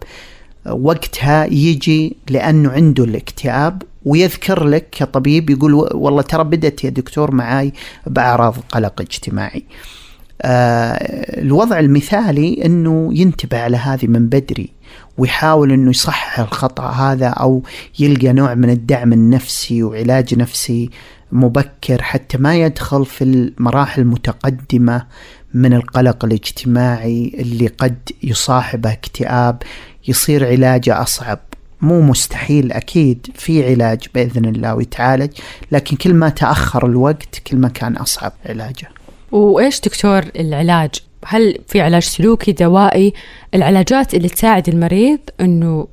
وقتها 0.71 1.45
يجي 1.45 2.17
لأنه 2.31 2.71
عنده 2.71 3.05
الاكتئاب 3.05 3.83
ويذكر 4.05 4.65
لك 4.65 4.89
كطبيب 4.91 5.51
يقول 5.51 5.75
والله 5.75 6.23
ترى 6.23 6.45
بدت 6.45 6.85
يا 6.85 6.91
دكتور 6.91 7.35
معاي 7.35 7.73
بأعراض 8.07 8.55
قلق 8.69 9.01
اجتماعي. 9.01 9.65
آه، 9.65 10.00
الوضع 10.45 11.79
المثالي 11.79 12.65
إنه 12.65 13.11
ينتبه 13.13 13.59
على 13.59 13.77
هذه 13.77 14.07
من 14.07 14.29
بدري 14.29 14.73
ويحاول 15.19 15.73
إنه 15.73 15.91
يصحح 15.91 16.41
الخطأ 16.41 16.91
هذا 16.91 17.27
أو 17.27 17.63
يلقى 17.99 18.33
نوع 18.33 18.55
من 18.55 18.71
الدعم 18.71 19.13
النفسي 19.13 19.83
وعلاج 19.83 20.35
نفسي 20.35 20.91
مبكر 21.33 22.03
حتى 22.03 22.39
ما 22.39 22.57
يدخل 22.57 23.07
في 23.07 23.25
المراحل 23.25 24.03
المتقدمة 24.03 25.07
من 25.55 25.73
القلق 25.73 26.25
الاجتماعي 26.25 27.33
اللي 27.39 27.67
قد 27.67 27.99
يصاحبه 28.23 28.93
اكتئاب 28.93 29.63
يصير 30.09 30.47
علاجه 30.47 31.03
أصعب. 31.03 31.39
مو 31.81 32.01
مستحيل 32.01 32.73
أكيد 32.73 33.27
في 33.35 33.71
علاج 33.71 34.07
بإذن 34.15 34.45
الله 34.45 34.75
ويتعالج 34.75 35.31
لكن 35.73 35.97
كل 35.97 36.15
ما 36.15 36.29
تأخر 36.29 36.87
الوقت 36.87 37.39
كل 37.47 37.57
ما 37.57 37.69
كان 37.69 37.97
أصعب 37.97 38.33
علاجه. 38.47 38.89
وإيش 39.33 39.81
دكتور 39.81 40.23
العلاج؟ 40.37 40.91
هل 41.27 41.59
في 41.69 41.81
علاج 41.81 42.03
سلوكي 42.03 42.53
دوائي؟ 42.53 43.13
العلاجات 43.55 44.15
اللي 44.15 44.29
تساعد 44.29 44.69
المريض 44.69 45.19
إنه 45.41 45.89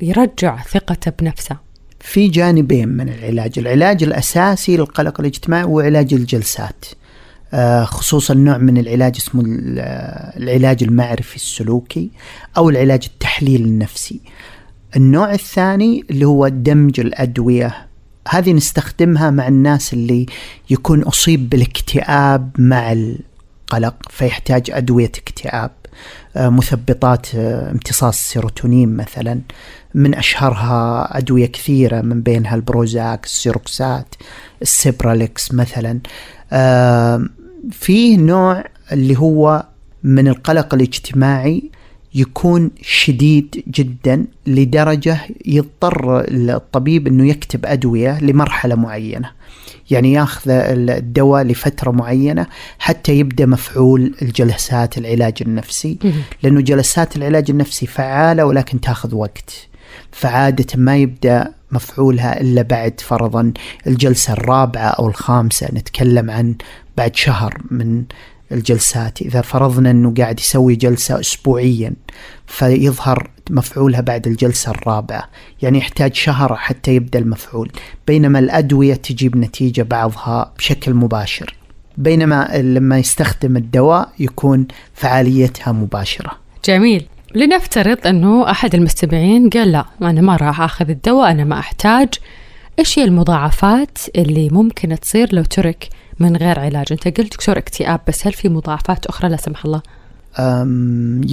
يرجع 0.00 0.62
ثقته 0.62 1.12
بنفسه. 1.20 1.56
في 2.00 2.28
جانبين 2.28 2.88
من 2.88 3.08
العلاج، 3.08 3.58
العلاج 3.58 4.02
الأساسي 4.02 4.76
للقلق 4.76 5.20
الاجتماعي 5.20 5.64
هو 5.64 5.80
علاج 5.80 6.14
الجلسات. 6.14 6.84
آه، 7.54 7.84
خصوصا 7.84 8.34
نوع 8.34 8.58
من 8.58 8.78
العلاج 8.78 9.16
اسمه 9.16 9.42
العلاج 10.36 10.82
المعرفي 10.82 11.36
السلوكي 11.36 12.10
أو 12.56 12.70
العلاج 12.70 13.08
التحليل 13.12 13.64
النفسي. 13.64 14.20
النوع 14.96 15.32
الثاني 15.32 16.04
اللي 16.10 16.24
هو 16.24 16.48
دمج 16.48 17.00
الأدوية 17.00 17.86
هذه 18.28 18.52
نستخدمها 18.52 19.30
مع 19.30 19.48
الناس 19.48 19.92
اللي 19.92 20.26
يكون 20.70 21.02
أصيب 21.02 21.50
بالاكتئاب 21.50 22.50
مع 22.58 22.92
القلق 22.92 23.94
فيحتاج 24.10 24.70
أدوية 24.70 25.12
اكتئاب 25.18 25.70
آه، 26.36 26.48
مثبطات 26.48 27.34
آه، 27.34 27.70
امتصاص 27.70 28.18
السيروتونين 28.18 28.96
مثلا. 28.96 29.40
من 29.94 30.14
أشهرها 30.14 31.08
أدوية 31.18 31.46
كثيرة 31.46 32.00
من 32.00 32.22
بينها 32.22 32.54
البروزاك 32.54 33.24
السيروكسات 33.24 34.14
السيبراليكس 34.62 35.54
مثلا. 35.54 36.00
آه، 36.52 37.26
فيه 37.70 38.18
نوع 38.18 38.64
اللي 38.92 39.18
هو 39.18 39.66
من 40.02 40.28
القلق 40.28 40.74
الاجتماعي 40.74 41.70
يكون 42.14 42.70
شديد 42.82 43.64
جدا 43.68 44.24
لدرجة 44.46 45.20
يضطر 45.46 46.24
الطبيب 46.30 47.06
أنه 47.06 47.28
يكتب 47.28 47.66
أدوية 47.66 48.20
لمرحلة 48.20 48.74
معينة. 48.74 49.30
يعني 49.90 50.12
ياخذ 50.12 50.50
الدواء 50.50 51.42
لفترة 51.42 51.90
معينة 51.90 52.46
حتى 52.78 53.18
يبدأ 53.18 53.46
مفعول 53.46 54.14
الجلسات 54.22 54.98
العلاج 54.98 55.34
النفسي. 55.40 55.98
لأنه 56.42 56.60
جلسات 56.60 57.16
العلاج 57.16 57.50
النفسي 57.50 57.86
فعالة 57.86 58.44
ولكن 58.44 58.80
تاخذ 58.80 59.14
وقت. 59.14 59.68
فعادة 60.12 60.66
ما 60.74 60.96
يبدأ 60.96 61.52
مفعولها 61.72 62.40
إلا 62.40 62.62
بعد 62.62 63.00
فرضا 63.00 63.52
الجلسة 63.86 64.32
الرابعة 64.32 64.88
أو 64.88 65.08
الخامسة. 65.08 65.68
نتكلم 65.72 66.30
عن 66.30 66.54
بعد 66.96 67.16
شهر 67.16 67.58
من 67.70 68.04
الجلسات. 68.52 69.22
إذا 69.22 69.40
فرضنا 69.40 69.90
أنه 69.90 70.14
قاعد 70.14 70.40
يسوي 70.40 70.76
جلسة 70.76 71.20
أسبوعيا 71.20 71.92
فيظهر 72.46 73.30
مفعولها 73.50 74.00
بعد 74.00 74.26
الجلسة 74.26 74.70
الرابعة. 74.70 75.28
يعني 75.62 75.78
يحتاج 75.78 76.14
شهر 76.14 76.56
حتى 76.56 76.94
يبدأ 76.94 77.18
المفعول. 77.18 77.72
بينما 78.06 78.38
الأدوية 78.38 78.94
تجيب 78.94 79.36
نتيجة 79.36 79.82
بعضها 79.82 80.52
بشكل 80.58 80.94
مباشر. 80.94 81.54
بينما 81.96 82.48
لما 82.56 82.98
يستخدم 82.98 83.56
الدواء 83.56 84.08
يكون 84.18 84.66
فعاليتها 84.94 85.72
مباشرة. 85.72 86.30
جميل. 86.64 87.06
لنفترض 87.34 88.06
أنه 88.06 88.50
أحد 88.50 88.74
المستمعين 88.74 89.50
قال 89.50 89.72
لا 89.72 89.84
أنا 90.02 90.20
ما 90.20 90.36
راح 90.36 90.60
أخذ 90.60 90.90
الدواء 90.90 91.30
أنا 91.30 91.44
ما 91.44 91.58
أحتاج. 91.58 92.08
إيش 92.78 92.98
هي 92.98 93.04
المضاعفات 93.04 93.98
اللي 94.16 94.48
ممكن 94.48 95.00
تصير 95.00 95.34
لو 95.34 95.42
ترك 95.42 95.88
من 96.22 96.36
غير 96.36 96.58
علاج. 96.58 96.86
أنت 96.90 97.04
قلت 97.04 97.32
دكتور 97.34 97.58
اكتئاب 97.58 98.00
بس 98.08 98.26
هل 98.26 98.32
في 98.32 98.48
مضاعفات 98.48 99.06
أخرى؟ 99.06 99.28
لا 99.28 99.36
سمح 99.36 99.64
الله. 99.64 99.82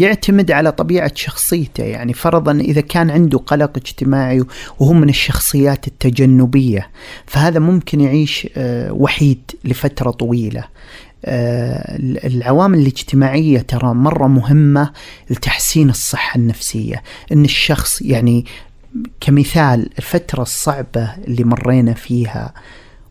يعتمد 0.02 0.52
على 0.52 0.72
طبيعة 0.72 1.12
شخصيته. 1.16 1.84
يعني 1.84 2.14
فرضا 2.14 2.52
إذا 2.52 2.82
كان 2.82 3.10
عنده 3.10 3.38
قلق 3.38 3.78
اجتماعي 3.78 4.44
وهو 4.80 4.94
من 4.94 5.10
الشخصيات 5.10 5.88
التجنبية 5.88 6.90
فهذا 7.26 7.60
ممكن 7.60 8.02
يعيش 8.02 8.48
أه، 8.58 8.92
وحيد 8.92 9.52
لفترة 9.64 10.12
طويلة. 10.12 10.64
أه، 11.26 11.98
العوامل 12.28 12.80
الاجتماعية 12.80 13.60
ترى 13.60 13.94
مرة 13.94 14.28
مهمة 14.28 14.92
لتحسين 15.30 15.90
الصحة 15.90 16.38
النفسية. 16.38 17.04
إن 17.32 17.46
الشخص 17.46 18.02
يعني 18.02 18.46
كمثال 19.22 19.90
الفترة 19.98 20.42
الصعبة 20.42 21.16
اللي 21.28 21.44
مرينا 21.44 21.94
فيها 21.94 22.54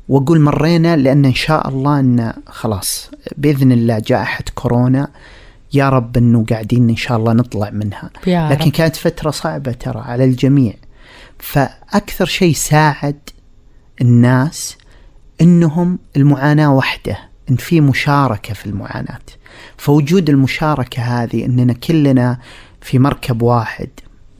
وأقول 0.09 0.41
مرينا 0.41 0.97
لأن 0.97 1.25
إن 1.25 1.35
شاء 1.35 1.69
الله 1.69 2.01
إن 2.01 2.33
خلاص 2.47 3.11
بإذن 3.37 3.73
الله 3.73 3.99
جائحة 3.99 4.45
كورونا 4.55 5.09
يا 5.75 5.89
رب 5.89 6.17
إنه 6.17 6.45
قاعدين 6.51 6.89
إن 6.89 6.97
شاء 6.97 7.19
الله 7.19 7.33
نطلع 7.33 7.71
منها. 7.71 8.11
يا 8.27 8.49
لكن 8.51 8.65
رب. 8.65 8.73
كانت 8.73 8.97
فترة 8.97 9.31
صعبة 9.31 9.73
ترى 9.73 10.01
على 10.01 10.25
الجميع. 10.25 10.75
فأكثر 11.39 12.27
شيء 12.27 12.55
ساعد 12.55 13.19
الناس 14.01 14.77
إنهم 15.41 15.99
المعاناة 16.17 16.75
وحدة 16.75 17.19
إن 17.51 17.57
في 17.57 17.81
مشاركة 17.81 18.55
في 18.55 18.67
المعاناة. 18.67 19.19
فوجود 19.77 20.31
المشاركة 20.31 21.03
هذه 21.03 21.45
إننا 21.45 21.73
كلنا 21.73 22.39
في 22.81 22.99
مركب 22.99 23.43
واحد 23.43 23.89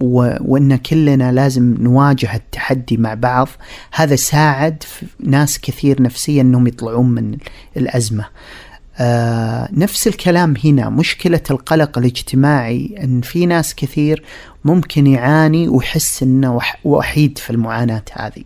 وإن 0.01 0.77
كلنا 0.77 1.33
لازم 1.33 1.75
نواجه 1.81 2.37
التحدي 2.37 2.97
مع 2.97 3.15
بعض 3.15 3.49
هذا 3.95 4.17
ساعد 4.17 4.85
ناس 5.21 5.59
كثير 5.59 6.03
نفسيا 6.03 6.43
إنهم 6.43 6.67
يطلعون 6.67 7.09
من 7.09 7.37
الأزمة. 7.77 8.25
آه 9.01 9.69
نفس 9.73 10.07
الكلام 10.07 10.55
هنا 10.65 10.89
مشكلة 10.89 11.43
القلق 11.51 11.99
الاجتماعي 11.99 12.95
إن 13.05 13.21
في 13.21 13.47
ناس 13.47 13.75
كثير 13.75 14.23
ممكن 14.65 15.07
يعاني 15.07 15.69
ويحس 15.69 16.23
إنه 16.23 16.59
وحيد 16.85 17.39
في 17.39 17.51
المعاناة 17.51 18.03
هذه. 18.13 18.45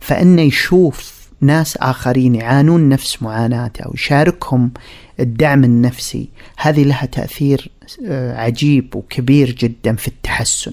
فإنه 0.00 0.42
يشوف 0.42 1.22
ناس 1.40 1.76
آخرين 1.76 2.34
يعانون 2.34 2.88
نفس 2.88 3.22
معاناته 3.22 3.90
ويشاركهم 3.90 4.70
الدعم 5.22 5.64
النفسي. 5.64 6.28
هذه 6.58 6.84
لها 6.84 7.06
تأثير 7.06 7.70
آه، 8.06 8.36
عجيب 8.36 8.96
وكبير 8.96 9.50
جدا 9.50 9.96
في 9.96 10.08
التحسن. 10.08 10.72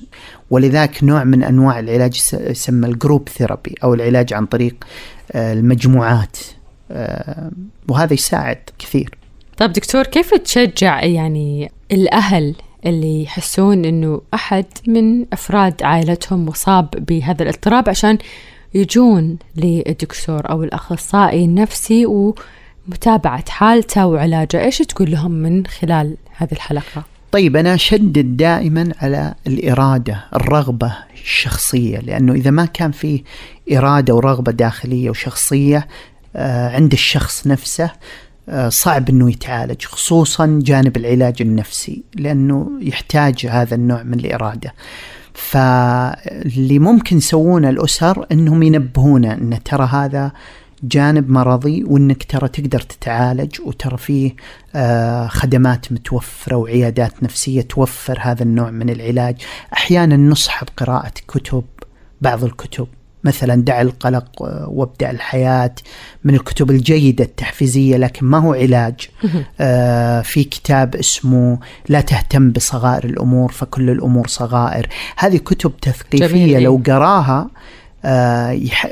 ولذلك 0.50 1.04
نوع 1.04 1.24
من 1.24 1.44
أنواع 1.44 1.80
العلاج 1.80 2.22
يسمى 2.34 2.88
ال 2.88 2.95
group 2.95 3.30
therapy 3.30 3.76
أو 3.84 3.94
العلاج 3.94 4.34
عن 4.34 4.46
طريق 4.46 4.76
آه، 5.32 5.54
المجموعات 5.54 6.38
آه، 6.92 7.52
وهذا 7.88 8.14
يساعد 8.14 8.60
كثير. 8.80 9.18
طيب 9.58 9.74
دكتور 9.74 10.04
كيف 10.04 10.34
تشجع 10.34 11.04
يعني 11.04 11.72
الأهل 11.92 12.56
اللي 12.86 13.24
يحسون 13.24 13.86
إنه 13.86 14.22
أحد 14.34 14.66
من 14.88 15.26
أفراد 15.34 15.84
عائلتهم 15.84 16.46
مصاب 16.46 16.90
بهذا 16.90 17.44
الاضطراب 17.44 17.90
عشان 17.90 18.18
يجون 18.74 19.38
للدكتور 19.56 20.50
أو 20.50 20.64
الأخصائي 20.64 21.46
النفسي 21.46 22.06
ومتابعة 22.89 23.49
حالته 23.49 24.06
وعلاجه 24.06 24.63
إيش 24.63 24.78
تقول 24.78 25.12
لهم 25.12 25.32
من 25.32 25.65
خلال 25.65 26.17
هذه 26.38 26.52
الحلقة؟ 26.52 27.04
طيب 27.32 27.56
أنا 27.56 27.73
أشدد 27.73 28.38
دائما 28.38 28.93
على 29.02 29.34
الإرادة 29.47 30.25
الرغبة 30.36 30.93
الشخصية 31.13 31.99
لأنه 31.99 32.34
إذا 32.34 32.52
ما 32.52 32.65
كان 32.65 32.91
في 32.91 33.23
إرادة 33.71 34.15
ورغبة 34.15 34.52
داخلية 34.52 35.10
وشخصية 35.10 35.88
آه، 36.36 36.75
عند 36.75 36.93
الشخص 36.93 37.47
نفسه 37.47 37.91
آه، 38.49 38.69
صعب 38.69 39.10
إنه 39.10 39.30
يتعالج 39.30 39.86
خصوصا 39.86 40.60
جانب 40.63 40.97
العلاج 40.97 41.41
النفسي 41.41 42.04
لأنه 42.15 42.71
يحتاج 42.82 43.45
هذا 43.45 43.75
النوع 43.75 44.04
من 44.04 44.19
الإرادة. 44.19 44.73
فاللي 45.34 46.80
ممكن 46.80 47.17
يسوونه 47.17 47.69
الأسر 47.69 48.25
أنهم 48.32 48.63
ينبهونا 48.63 49.34
أن 49.34 49.63
ترى 49.63 49.89
هذا 49.91 50.32
جانب 50.84 51.30
مرضي 51.30 51.84
وإنك 51.84 52.24
ترى 52.24 52.48
تقدر 52.48 52.80
تتعالج 52.80 53.62
وترى 53.65 53.98
فيه 53.98 54.36
آه، 54.76 55.28
خدمات 55.28 55.92
متوفرة 55.92 56.56
وعيادات 56.56 57.24
نفسية 57.24 57.62
توفر 57.62 58.20
هذا 58.22 58.44
النوع 58.44 58.72
من 58.72 58.89
العلاج، 58.89 59.36
أحيانا 59.74 60.18
نصحب 60.18 60.68
قراءة 60.78 61.13
كتب 61.28 61.63
بعض 62.22 62.44
الكتب. 62.44 62.88
مثلا 63.24 63.62
دع 63.62 63.82
القلق 63.82 64.30
وابدأ 64.68 65.12
الحياة 65.12 65.76
من 66.24 66.34
الكتب 66.34 66.72
الجيدة 66.72 67.24
التحفيزية 67.24 67.98
لكن 67.98 68.26
ما 68.26 68.38
هو 68.38 68.54
علاج. 68.54 69.10
آه 69.60 70.22
في 70.22 70.44
كتاب 70.44 70.96
اسمه 70.96 71.60
لا 71.89 72.02
تهتم 72.02 72.52
بصغائر 72.52 73.06
الأمور 73.06 73.52
فكل 73.52 73.89
الأمور 73.89 74.28
صغائر. 74.28 74.88
هذه 75.18 75.38
كتب 75.38 75.78
تثقيفية 75.82 76.28
جميل. 76.28 76.63
لو 76.63 76.82
قراها 76.88 77.39
آه 77.39 77.50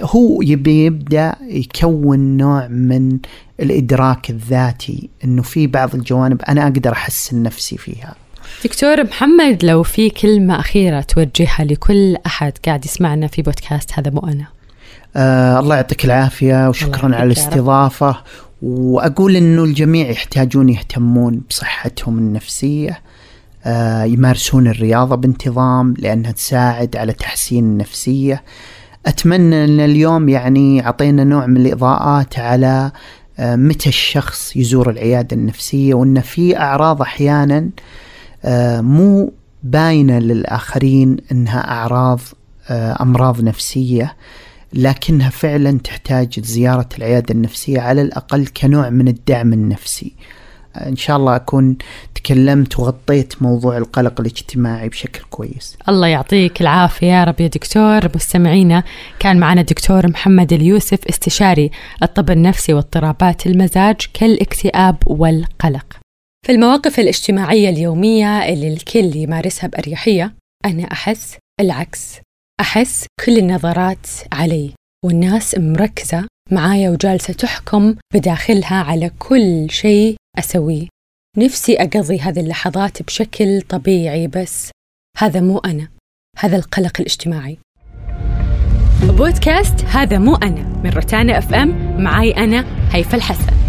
هو 0.01 0.41
يبي 0.41 0.85
يبدأ 0.85 1.35
يكون 1.41 2.37
نوع 2.37 2.67
من 2.67 3.17
الإدراك 3.59 4.29
الذاتي 4.29 5.09
أنه 5.23 5.41
في 5.41 5.67
بعض 5.67 5.95
الجوانب 5.95 6.41
أنا 6.41 6.63
أقدر 6.63 6.91
أحسن 6.91 7.43
نفسي 7.43 7.77
فيها. 7.77 8.15
دكتور 8.63 9.03
محمد 9.03 9.65
لو 9.65 9.83
في 9.83 10.09
كلمة 10.09 10.59
أخيرة 10.59 11.01
توجهها 11.01 11.65
لكل 11.65 12.15
أحد 12.25 12.53
قاعد 12.65 12.85
يسمعنا 12.85 13.27
في 13.27 13.41
بودكاست 13.41 13.91
هذا 13.93 14.11
مو 14.11 14.19
أنا؟ 14.19 14.45
آه 15.15 15.59
الله 15.59 15.75
يعطيك 15.75 16.05
العافية 16.05 16.69
وشكرا 16.69 17.15
على 17.15 17.23
الاستضافة. 17.23 18.17
وأقول 18.61 19.35
أنه 19.35 19.63
الجميع 19.63 20.09
يحتاجون 20.09 20.69
يهتمون 20.69 21.41
بصحتهم 21.49 22.17
النفسية 22.17 23.01
آه 23.65 24.03
يمارسون 24.03 24.67
الرياضة 24.67 25.15
بانتظام 25.15 25.93
لأنها 25.97 26.31
تساعد 26.31 26.95
على 26.95 27.13
تحسين 27.13 27.63
النفسية. 27.63 28.43
أتمنى 29.07 29.65
أن 29.65 29.79
اليوم 29.79 30.29
يعني 30.29 30.85
أعطينا 30.85 31.23
نوع 31.23 31.45
من 31.45 31.57
الإضاءات 31.57 32.39
على 32.39 32.91
آه 33.39 33.55
متى 33.55 33.89
الشخص 33.89 34.55
يزور 34.55 34.89
العيادة 34.89 35.37
النفسية 35.37 35.93
وأن 35.93 36.21
في 36.21 36.57
أعراض 36.57 37.01
أحيانا 37.01 37.57
آه 37.57 37.97
آه، 38.45 38.81
مو 38.81 39.33
باينة 39.63 40.19
للآخرين 40.19 41.17
إنها 41.31 41.71
أعراض 41.71 42.19
آه، 42.69 42.97
أمراض 43.01 43.41
نفسية 43.41 44.15
لكنها 44.73 45.29
فعلا 45.29 45.79
تحتاج 45.79 46.39
زيارة 46.39 46.89
العيادة 46.97 47.33
النفسية 47.33 47.79
على 47.79 48.01
الأقل 48.01 48.47
كنوع 48.47 48.89
من 48.89 49.07
الدعم 49.07 49.53
النفسي. 49.53 50.15
إن 50.85 50.95
شاء 50.95 51.17
الله 51.17 51.35
أكون 51.35 51.77
تكلمت 52.15 52.79
وغطيت 52.79 53.41
موضوع 53.41 53.77
القلق 53.77 54.19
الاجتماعي 54.19 54.89
بشكل 54.89 55.21
كويس. 55.29 55.77
الله 55.89 56.07
يعطيك 56.07 56.61
العافية 56.61 57.07
يا 57.07 57.23
رب 57.23 57.41
يا 57.41 57.47
دكتور. 57.47 57.99
مستمعينا 58.15 58.83
كان 59.19 59.39
معنا 59.39 59.61
الدكتور 59.61 60.07
محمد 60.07 60.53
اليوسف 60.53 61.07
استشاري 61.09 61.71
الطب 62.03 62.29
النفسي 62.31 62.73
واضطرابات 62.73 63.47
المزاج 63.47 63.95
كالاكتئاب 64.13 64.95
والقلق. 65.05 65.85
في 66.45 66.51
المواقف 66.51 66.99
الاجتماعية 66.99 67.69
اليومية 67.69 68.49
اللي 68.53 68.73
الكل 68.73 69.15
يمارسها 69.15 69.67
بأريحية 69.67 70.33
أنا 70.65 70.83
أحس 70.83 71.37
العكس. 71.61 72.15
أحس 72.61 73.05
كل 73.25 73.37
النظرات 73.37 74.07
علي 74.33 74.71
والناس 75.05 75.55
مركزة 75.57 76.27
معايا 76.51 76.89
وجالسة 76.89 77.33
تحكم 77.33 77.95
بداخلها 78.13 78.75
على 78.75 79.11
كل 79.19 79.67
شيء 79.69 80.15
أسويه. 80.39 80.87
نفسي 81.37 81.75
أقضي 81.75 82.19
هذه 82.19 82.39
اللحظات 82.39 83.03
بشكل 83.03 83.61
طبيعي 83.61 84.27
بس 84.27 84.71
هذا 85.17 85.41
مو 85.41 85.57
أنا 85.57 85.87
هذا 86.37 86.57
القلق 86.57 86.99
الاجتماعي. 86.99 87.57
بودكاست 89.03 89.85
هذا 89.85 90.17
مو 90.17 90.35
أنا 90.35 90.81
من 90.83 90.89
روتانا 90.89 91.37
أف 91.37 91.53
أم 91.53 92.01
معاي 92.03 92.31
أنا 92.31 92.65
هيفا 92.91 93.17
الحسن. 93.17 93.66